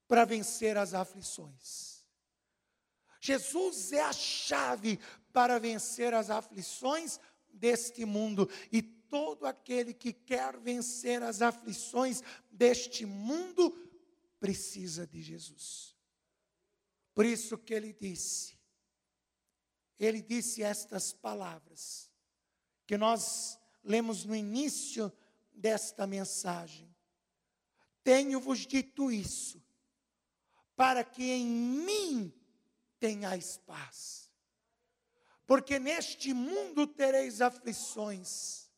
para 0.08 0.24
vencer 0.24 0.76
as 0.76 0.92
aflições. 0.92 2.04
Jesus 3.20 3.92
é 3.92 4.02
a 4.02 4.12
chave 4.12 4.98
para 5.32 5.60
vencer 5.60 6.12
as 6.12 6.30
aflições 6.30 7.20
deste 7.48 8.04
mundo 8.04 8.50
e 8.72 8.82
todo 8.82 9.46
aquele 9.46 9.94
que 9.94 10.12
quer 10.12 10.58
vencer 10.58 11.22
as 11.22 11.40
aflições 11.40 12.24
deste 12.50 13.06
mundo 13.06 13.70
precisa 14.40 15.06
de 15.06 15.22
Jesus. 15.22 15.94
Por 17.14 17.24
isso 17.24 17.56
que 17.56 17.72
ele 17.72 17.92
disse: 17.92 18.58
ele 19.96 20.20
disse 20.20 20.60
estas 20.60 21.12
palavras, 21.12 22.10
que 22.84 22.98
nós 22.98 23.60
lemos 23.84 24.24
no 24.24 24.34
início 24.34 25.12
desta 25.60 26.06
mensagem. 26.06 26.88
Tenho-vos 28.02 28.66
dito 28.66 29.12
isso, 29.12 29.62
para 30.74 31.04
que 31.04 31.22
em 31.22 31.46
mim 31.46 32.32
tenhais 32.98 33.58
paz. 33.58 34.30
Porque 35.46 35.78
neste 35.78 36.32
mundo 36.32 36.86
tereis 36.86 37.40
aflições. 37.40 38.70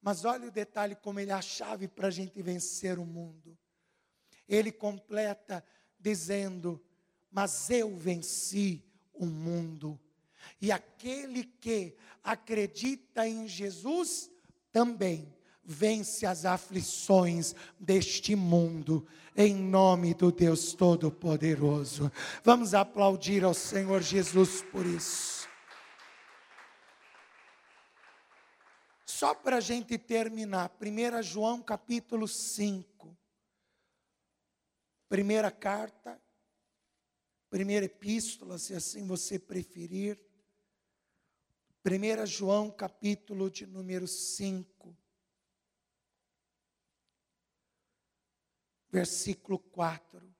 Mas 0.00 0.24
olha 0.24 0.48
o 0.48 0.52
detalhe 0.52 0.96
como 0.96 1.20
ele 1.20 1.30
é 1.30 1.34
a 1.34 1.42
chave 1.42 1.86
para 1.86 2.08
a 2.08 2.10
gente 2.10 2.40
vencer 2.42 2.98
o 2.98 3.04
mundo. 3.04 3.56
Ele 4.48 4.72
completa 4.72 5.64
dizendo: 5.98 6.82
Mas 7.30 7.70
eu 7.70 7.96
venci 7.96 8.84
o 9.12 9.26
mundo 9.26 10.00
e 10.60 10.72
aquele 10.72 11.44
que 11.44 11.96
acredita 12.22 13.26
em 13.26 13.46
Jesus 13.46 14.30
também 14.72 15.37
vence 15.70 16.24
as 16.24 16.46
aflições 16.46 17.54
deste 17.78 18.34
mundo, 18.34 19.06
em 19.36 19.54
nome 19.54 20.14
do 20.14 20.32
Deus 20.32 20.72
Todo-Poderoso. 20.72 22.10
Vamos 22.42 22.72
aplaudir 22.72 23.44
ao 23.44 23.52
Senhor 23.52 24.00
Jesus 24.00 24.62
por 24.62 24.86
isso. 24.86 25.46
Só 29.04 29.34
para 29.34 29.58
a 29.58 29.60
gente 29.60 29.98
terminar, 29.98 30.74
1 30.80 31.22
João 31.22 31.60
capítulo 31.60 32.26
5. 32.26 33.14
Primeira 35.06 35.50
carta, 35.50 36.18
primeira 37.50 37.84
epístola, 37.84 38.56
se 38.56 38.72
assim 38.74 39.06
você 39.06 39.38
preferir. 39.38 40.18
1 41.84 42.24
João 42.24 42.70
capítulo 42.70 43.50
de 43.50 43.66
número 43.66 44.06
5, 44.06 44.96
versículo 48.90 49.58
4. 49.58 50.34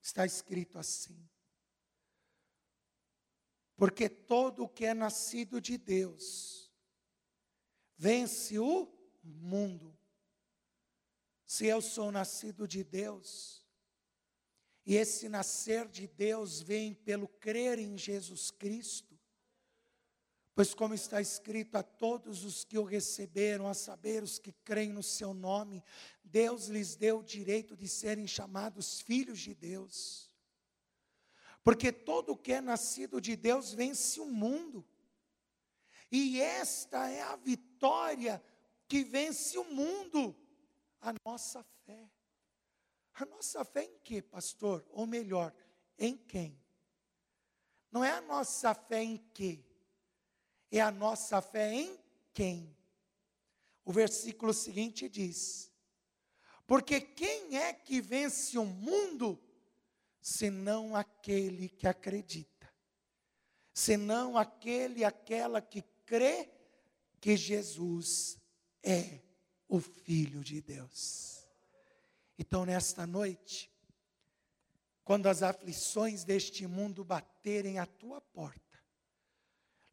Está 0.00 0.24
escrito 0.24 0.78
assim: 0.78 1.28
Porque 3.76 4.08
todo 4.08 4.64
o 4.64 4.68
que 4.68 4.86
é 4.86 4.94
nascido 4.94 5.60
de 5.60 5.76
Deus 5.76 6.72
vence 7.96 8.58
o 8.58 8.92
mundo. 9.22 9.96
Se 11.44 11.66
eu 11.66 11.80
sou 11.80 12.12
nascido 12.12 12.66
de 12.68 12.84
Deus, 12.84 13.66
e 14.88 14.96
esse 14.96 15.28
nascer 15.28 15.86
de 15.86 16.06
Deus 16.06 16.62
vem 16.62 16.94
pelo 16.94 17.28
crer 17.28 17.78
em 17.78 17.98
Jesus 17.98 18.50
Cristo. 18.50 19.07
Pois, 20.58 20.74
como 20.74 20.92
está 20.92 21.20
escrito, 21.20 21.76
a 21.76 21.84
todos 21.84 22.44
os 22.44 22.64
que 22.64 22.76
o 22.76 22.82
receberam, 22.82 23.68
a 23.68 23.74
saber, 23.74 24.24
os 24.24 24.40
que 24.40 24.50
creem 24.50 24.92
no 24.92 25.04
seu 25.04 25.32
nome, 25.32 25.84
Deus 26.24 26.66
lhes 26.66 26.96
deu 26.96 27.20
o 27.20 27.22
direito 27.22 27.76
de 27.76 27.86
serem 27.86 28.26
chamados 28.26 29.00
filhos 29.00 29.38
de 29.38 29.54
Deus. 29.54 30.28
Porque 31.62 31.92
todo 31.92 32.36
que 32.36 32.54
é 32.54 32.60
nascido 32.60 33.20
de 33.20 33.36
Deus 33.36 33.72
vence 33.72 34.18
o 34.18 34.26
mundo. 34.26 34.84
E 36.10 36.40
esta 36.40 37.08
é 37.08 37.22
a 37.22 37.36
vitória 37.36 38.42
que 38.88 39.04
vence 39.04 39.56
o 39.56 39.64
mundo, 39.72 40.34
a 41.00 41.14
nossa 41.24 41.62
fé. 41.86 42.10
A 43.14 43.24
nossa 43.26 43.64
fé 43.64 43.84
em 43.84 43.96
que, 44.00 44.20
pastor? 44.20 44.84
Ou 44.90 45.06
melhor, 45.06 45.54
em 45.96 46.16
quem? 46.16 46.60
Não 47.92 48.02
é 48.02 48.10
a 48.10 48.20
nossa 48.20 48.74
fé 48.74 49.04
em 49.04 49.18
que, 49.32 49.67
é 50.70 50.80
a 50.80 50.90
nossa 50.90 51.40
fé 51.40 51.72
em 51.72 51.98
quem. 52.32 52.76
O 53.84 53.92
versículo 53.92 54.52
seguinte 54.52 55.08
diz: 55.08 55.72
Porque 56.66 57.00
quem 57.00 57.56
é 57.56 57.72
que 57.72 58.00
vence 58.00 58.58
o 58.58 58.64
mundo, 58.64 59.40
senão 60.20 60.94
aquele 60.94 61.68
que 61.68 61.86
acredita, 61.86 62.68
senão 63.72 64.36
aquele, 64.36 65.04
aquela 65.04 65.60
que 65.60 65.82
crê 66.04 66.50
que 67.20 67.36
Jesus 67.36 68.38
é 68.82 69.20
o 69.68 69.80
Filho 69.80 70.42
de 70.42 70.60
Deus. 70.60 71.44
Então, 72.38 72.64
nesta 72.64 73.06
noite, 73.06 73.70
quando 75.04 75.26
as 75.26 75.42
aflições 75.42 76.24
deste 76.24 76.66
mundo 76.66 77.02
baterem 77.04 77.78
à 77.78 77.86
tua 77.86 78.20
porta, 78.20 78.67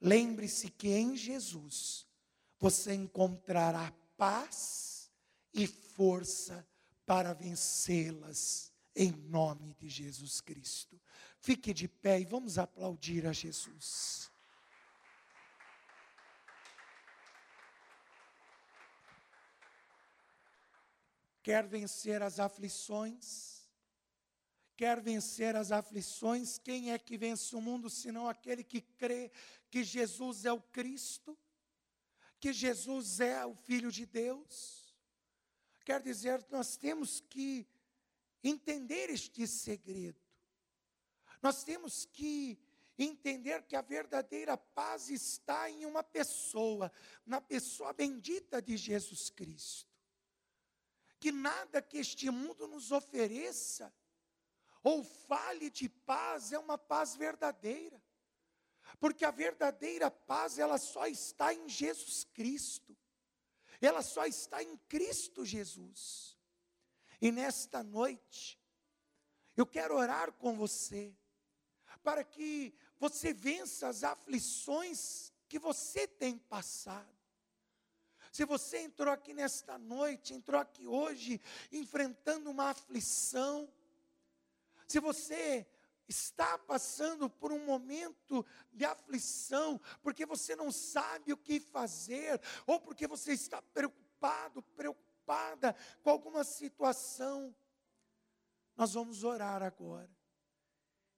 lembre-se 0.01 0.69
que 0.69 0.89
em 0.89 1.15
Jesus 1.15 2.05
você 2.60 2.93
encontrará 2.93 3.93
paz 4.17 5.12
e 5.53 5.67
força 5.67 6.67
para 7.05 7.34
vencê-las, 7.34 8.71
em 8.95 9.12
nome 9.12 9.73
de 9.75 9.89
Jesus 9.89 10.41
Cristo. 10.41 10.99
Fique 11.39 11.73
de 11.73 11.88
pé 11.88 12.19
e 12.19 12.25
vamos 12.25 12.58
aplaudir 12.58 13.27
a 13.27 13.34
Jesus. 13.34 14.31
quer 21.45 21.67
vencer 21.67 22.23
as 22.23 22.39
aflições, 22.39 23.69
quer 24.75 24.99
vencer 24.99 25.55
as 25.55 25.71
aflições, 25.71 26.58
quem 26.58 26.91
é 26.91 26.97
que 26.97 27.19
vence 27.19 27.55
o 27.55 27.62
mundo 27.62 27.88
senão 27.88 28.27
aquele 28.27 28.63
que 28.63 28.81
crê 28.81 29.31
que 29.76 29.84
Jesus 29.84 30.46
é 30.46 30.54
o 30.54 30.62
Cristo, 30.62 31.38
que 32.40 32.54
Jesus 32.54 33.20
é 33.20 33.46
o 33.46 33.54
Filho 33.54 33.92
de 33.92 34.06
Deus? 34.06 34.96
Quer 35.84 36.02
dizer, 36.02 36.48
nós 36.50 36.78
temos 36.78 37.20
que 37.20 37.68
entender 38.42 39.10
este 39.10 39.46
segredo, 39.46 40.18
nós 41.42 41.66
temos 41.66 42.06
que 42.06 42.58
entender 42.98 43.64
que 43.64 43.76
a 43.76 43.82
verdadeira 43.82 44.56
paz 44.56 45.10
está 45.10 45.70
em 45.70 45.86
uma 45.86 46.02
pessoa, 46.02 46.90
na 47.26 47.42
pessoa 47.42 47.92
bendita 47.92 48.62
de 48.62 48.78
Jesus 48.78 49.30
Cristo 49.30 49.94
que 51.20 51.34
nada 51.34 51.82
que 51.82 51.98
este 51.98 52.30
mundo 52.30 52.66
nos 52.66 52.94
ofereça 52.94 53.94
ou 54.82 55.04
fale 55.04 55.70
de 55.70 55.90
paz 55.90 56.54
é 56.54 56.60
uma 56.60 56.78
paz 56.78 57.16
verdadeira. 57.16 58.05
Porque 59.00 59.26
a 59.26 59.32
verdadeira 59.32 60.10
paz, 60.10 60.58
ela 60.58 60.78
só 60.78 61.08
está 61.08 61.54
em 61.54 61.67
Jesus 61.67 62.24
Cristo. 62.34 62.95
Ela 63.82 64.02
só 64.02 64.26
está 64.26 64.63
em 64.63 64.78
Cristo 64.89 65.45
Jesus. 65.45 66.38
E 67.21 67.32
nesta 67.32 67.84
noite, 67.84 68.60
eu 69.56 69.65
quero 69.65 69.95
orar 69.95 70.32
com 70.34 70.56
você, 70.56 71.15
para 72.04 72.24
que 72.24 72.74
você 73.00 73.34
vença 73.34 73.88
as 73.88 74.04
aflições 74.04 75.32
que 75.48 75.58
você 75.58 76.08
tem 76.08 76.38
passado. 76.38 77.15
Se 78.32 78.43
você 78.43 78.80
entrou 78.80 79.13
aqui 79.13 79.34
nesta 79.34 79.78
noite, 79.78 80.34
entrou 80.34 80.60
aqui 80.60 80.86
hoje 80.86 81.39
enfrentando 81.71 82.52
uma 82.52 82.71
aflição, 82.71 83.71
se 84.88 85.00
você 85.00 85.65
está 86.08 86.58
passando 86.58 87.30
por 87.30 87.52
um 87.52 87.65
momento 87.65 88.46
de 88.72 88.86
aflição, 88.86 89.80
porque 90.02 90.26
você 90.26 90.56
não 90.56 90.72
sabe 90.72 91.34
o 91.34 91.38
que 91.38 91.60
fazer, 91.60 92.39
ou 92.65 92.80
porque 92.80 93.08
você 93.08 93.34
está 93.34 93.62
preocupado, 93.62 94.62
preocupada 94.62 95.76
com 96.04 96.10
alguma 96.10 96.44
situação, 96.44 97.56
nós 98.76 98.94
vamos 98.94 99.24
orar 99.24 99.63
agora. 99.63 100.10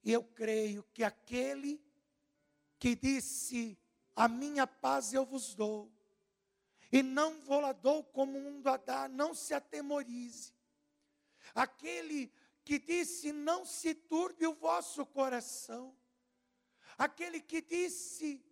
E 0.02 0.12
eu 0.12 0.22
creio 0.22 0.82
que 0.94 1.04
aquele 1.04 1.82
que 2.78 2.94
disse: 2.94 3.78
A 4.14 4.28
minha 4.28 4.66
paz 4.66 5.12
eu 5.12 5.26
vos 5.26 5.54
dou, 5.54 5.92
e 6.90 7.02
não 7.02 7.40
vou 7.40 7.60
lá 7.60 7.72
dou 7.72 8.02
como 8.04 8.38
o 8.38 8.40
mundo 8.40 8.68
a 8.68 8.76
dar, 8.76 9.08
não 9.08 9.34
se 9.34 9.52
atemorize. 9.52 10.52
Aquele 11.54 12.32
que 12.68 12.78
disse: 12.78 13.32
Não 13.32 13.64
se 13.64 13.94
turbe 13.94 14.46
o 14.46 14.52
vosso 14.52 15.06
coração. 15.06 15.96
Aquele 16.98 17.40
que 17.40 17.62
disse 17.62 18.44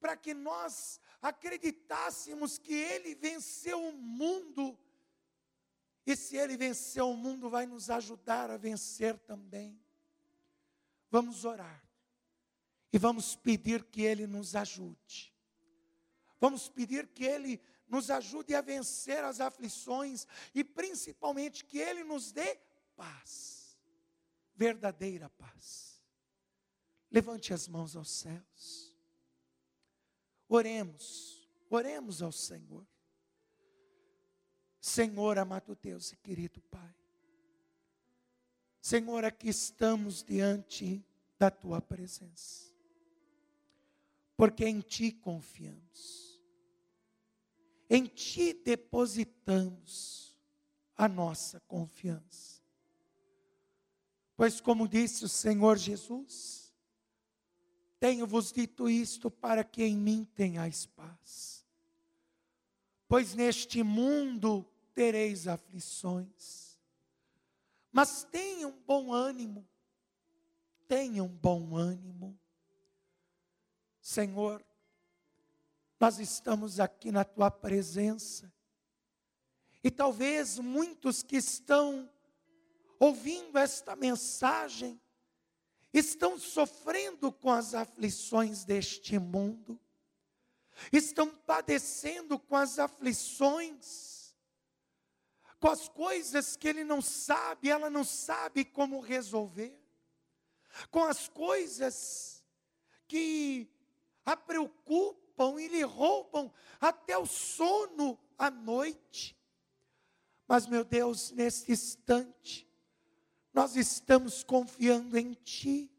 para 0.00 0.16
que 0.16 0.34
nós 0.34 1.00
acreditássemos 1.22 2.58
que 2.58 2.74
ele 2.74 3.14
venceu 3.14 3.80
o 3.80 3.92
mundo. 3.92 4.76
E 6.04 6.16
se 6.16 6.36
ele 6.36 6.56
venceu 6.56 7.08
o 7.08 7.16
mundo, 7.16 7.48
vai 7.48 7.66
nos 7.66 7.88
ajudar 7.88 8.50
a 8.50 8.56
vencer 8.56 9.16
também. 9.20 9.80
Vamos 11.08 11.44
orar. 11.44 11.88
E 12.92 12.98
vamos 12.98 13.36
pedir 13.36 13.84
que 13.84 14.02
ele 14.02 14.26
nos 14.26 14.56
ajude. 14.56 15.32
Vamos 16.40 16.68
pedir 16.68 17.06
que 17.06 17.24
ele 17.24 17.60
nos 17.86 18.10
ajude 18.10 18.56
a 18.56 18.60
vencer 18.60 19.22
as 19.22 19.38
aflições 19.38 20.26
e 20.52 20.64
principalmente 20.64 21.64
que 21.64 21.78
ele 21.78 22.02
nos 22.02 22.32
dê 22.32 22.58
paz, 23.00 23.78
verdadeira 24.54 25.30
paz. 25.30 26.04
Levante 27.10 27.54
as 27.54 27.66
mãos 27.66 27.96
aos 27.96 28.10
céus. 28.10 28.94
Oremos, 30.46 31.48
oremos 31.70 32.20
ao 32.20 32.30
Senhor. 32.30 32.86
Senhor, 34.78 35.38
amado 35.38 35.74
Deus 35.74 36.12
e 36.12 36.16
querido 36.16 36.60
Pai. 36.62 36.94
Senhor, 38.82 39.24
aqui 39.24 39.48
estamos 39.48 40.22
diante 40.22 41.02
da 41.38 41.50
tua 41.50 41.80
presença. 41.80 42.70
Porque 44.36 44.66
em 44.66 44.80
ti 44.80 45.10
confiamos. 45.10 46.38
Em 47.88 48.04
ti 48.04 48.52
depositamos 48.52 50.36
a 50.96 51.08
nossa 51.08 51.60
confiança. 51.60 52.59
Pois, 54.40 54.58
como 54.58 54.88
disse 54.88 55.22
o 55.22 55.28
Senhor 55.28 55.76
Jesus, 55.76 56.72
tenho-vos 57.98 58.50
dito 58.50 58.88
isto 58.88 59.30
para 59.30 59.62
que 59.62 59.84
em 59.84 59.94
mim 59.94 60.24
tenhais 60.34 60.86
paz. 60.86 61.62
Pois 63.06 63.34
neste 63.34 63.82
mundo 63.82 64.64
tereis 64.94 65.46
aflições, 65.46 66.80
mas 67.92 68.24
tenham 68.24 68.72
bom 68.86 69.12
ânimo, 69.12 69.68
tenham 70.88 71.28
bom 71.28 71.76
ânimo. 71.76 72.34
Senhor, 74.00 74.64
nós 76.00 76.18
estamos 76.18 76.80
aqui 76.80 77.12
na 77.12 77.24
tua 77.24 77.50
presença, 77.50 78.50
e 79.84 79.90
talvez 79.90 80.58
muitos 80.58 81.22
que 81.22 81.36
estão 81.36 82.10
ouvindo 83.00 83.56
esta 83.56 83.96
mensagem, 83.96 85.00
estão 85.92 86.38
sofrendo 86.38 87.32
com 87.32 87.50
as 87.50 87.74
aflições 87.74 88.62
deste 88.62 89.18
mundo, 89.18 89.80
estão 90.92 91.34
padecendo 91.34 92.38
com 92.38 92.54
as 92.54 92.78
aflições, 92.78 94.36
com 95.58 95.68
as 95.68 95.88
coisas 95.88 96.56
que 96.56 96.68
ele 96.68 96.84
não 96.84 97.00
sabe, 97.00 97.70
ela 97.70 97.88
não 97.88 98.04
sabe 98.04 98.66
como 98.66 99.00
resolver, 99.00 99.76
com 100.90 101.02
as 101.02 101.26
coisas 101.26 102.44
que 103.08 103.66
a 104.24 104.36
preocupam 104.36 105.58
e 105.58 105.68
lhe 105.68 105.82
roubam 105.82 106.52
até 106.78 107.16
o 107.16 107.26
sono 107.26 108.18
à 108.38 108.50
noite. 108.50 109.36
Mas, 110.46 110.66
meu 110.66 110.84
Deus, 110.84 111.30
neste 111.30 111.72
instante, 111.72 112.69
nós 113.52 113.76
estamos 113.76 114.42
confiando 114.42 115.18
em 115.18 115.32
Ti. 115.32 115.90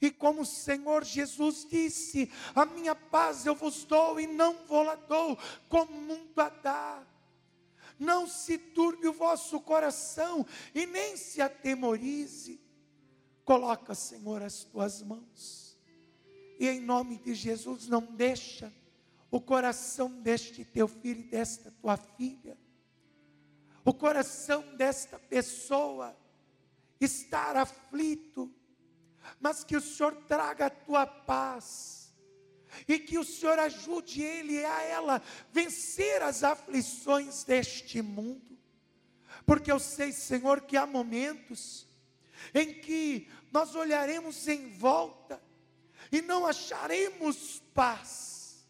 E 0.00 0.10
como 0.10 0.42
o 0.42 0.46
Senhor 0.46 1.04
Jesus 1.04 1.66
disse: 1.68 2.30
A 2.54 2.64
minha 2.64 2.94
paz 2.94 3.44
eu 3.44 3.54
vos 3.54 3.84
dou 3.84 4.18
e 4.18 4.26
não 4.26 4.54
vou 4.66 4.82
lá 4.82 4.94
dou, 4.94 5.38
como 5.68 5.92
o 5.92 6.00
mundo 6.00 6.38
a 6.40 6.48
dá. 6.48 7.06
Não 7.98 8.26
se 8.26 8.58
turbe 8.58 9.06
o 9.06 9.12
vosso 9.12 9.60
coração 9.60 10.46
e 10.74 10.86
nem 10.86 11.16
se 11.16 11.40
atemorize. 11.40 12.60
Coloca, 13.44 13.94
Senhor, 13.94 14.42
as 14.42 14.64
tuas 14.64 15.02
mãos. 15.02 15.78
E 16.58 16.66
em 16.68 16.80
nome 16.80 17.18
de 17.18 17.34
Jesus, 17.34 17.86
não 17.86 18.00
deixa 18.00 18.72
o 19.30 19.40
coração 19.40 20.08
deste 20.22 20.64
teu 20.64 20.86
filho 20.86 21.20
e 21.20 21.24
desta 21.24 21.68
tua 21.82 21.96
filha, 21.96 22.56
o 23.84 23.92
coração 23.92 24.64
desta 24.76 25.18
pessoa 25.18 26.16
estar 27.04 27.56
aflito, 27.56 28.52
mas 29.40 29.64
que 29.64 29.76
o 29.76 29.80
Senhor 29.80 30.14
traga 30.26 30.66
a 30.66 30.70
tua 30.70 31.06
paz, 31.06 32.14
e 32.88 32.98
que 32.98 33.18
o 33.18 33.24
Senhor 33.24 33.58
ajude 33.58 34.22
ele 34.22 34.54
e 34.54 34.64
a 34.64 34.82
ela 34.82 35.22
vencer 35.52 36.22
as 36.22 36.42
aflições 36.42 37.44
deste 37.44 38.02
mundo, 38.02 38.58
porque 39.46 39.70
eu 39.70 39.78
sei, 39.78 40.12
Senhor, 40.12 40.62
que 40.62 40.76
há 40.76 40.86
momentos 40.86 41.86
em 42.52 42.74
que 42.74 43.28
nós 43.52 43.74
olharemos 43.74 44.48
em 44.48 44.68
volta 44.76 45.40
e 46.10 46.20
não 46.20 46.46
acharemos 46.46 47.62
paz, 47.72 48.66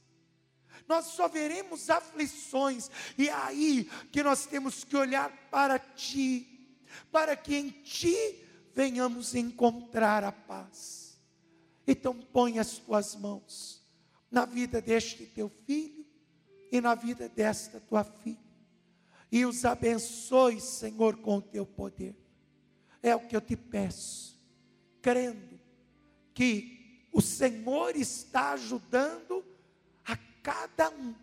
nós 0.87 1.07
só 1.07 1.27
veremos 1.29 1.89
aflições, 1.89 2.91
e 3.17 3.29
é 3.29 3.33
aí 3.33 3.91
que 4.13 4.23
nós 4.23 4.45
temos 4.45 4.85
que 4.85 4.97
olhar 4.97 5.31
para 5.51 5.79
Ti 5.79 6.54
para 7.11 7.37
que 7.37 7.55
em 7.55 7.71
Ti 7.71 8.45
venhamos 8.75 9.35
encontrar 9.35 10.25
a 10.25 10.33
paz. 10.33 11.19
Então 11.87 12.15
põe 12.15 12.59
as 12.59 12.79
tuas 12.79 13.15
mãos 13.15 13.83
na 14.31 14.45
vida 14.45 14.81
deste 14.83 15.27
teu 15.27 15.49
filho 15.49 16.05
e 16.73 16.81
na 16.81 16.95
vida 16.95 17.29
desta 17.29 17.81
tua 17.81 18.03
filha. 18.03 18.39
E 19.31 19.45
os 19.47 19.65
abençoe, 19.65 20.61
Senhor, 20.61 21.17
com 21.19 21.39
o 21.39 21.43
teu 21.43 21.65
poder. 21.65 22.17
É 23.03 23.15
o 23.15 23.21
que 23.21 23.37
eu 23.37 23.41
te 23.41 23.57
peço, 23.57 24.41
crendo 25.03 25.61
que 26.33 27.07
o 27.13 27.21
Senhor 27.21 27.95
está 27.97 28.53
ajudando 28.53 29.45
a 30.05 30.17
cada 30.43 30.91
um 30.91 31.15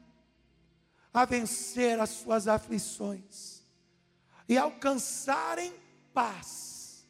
a 1.13 1.25
vencer 1.25 1.99
as 1.99 2.11
suas 2.11 2.47
aflições 2.47 3.60
e 4.51 4.57
alcançarem 4.57 5.73
paz. 6.13 7.07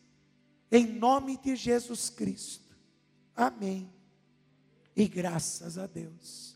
Em 0.72 0.86
nome 0.86 1.38
de 1.38 1.56
Jesus 1.56 2.08
Cristo. 2.08 2.78
Amém. 3.36 3.92
E 4.96 5.08
graças 5.08 5.76
a 5.76 5.88
Deus. 5.88 6.51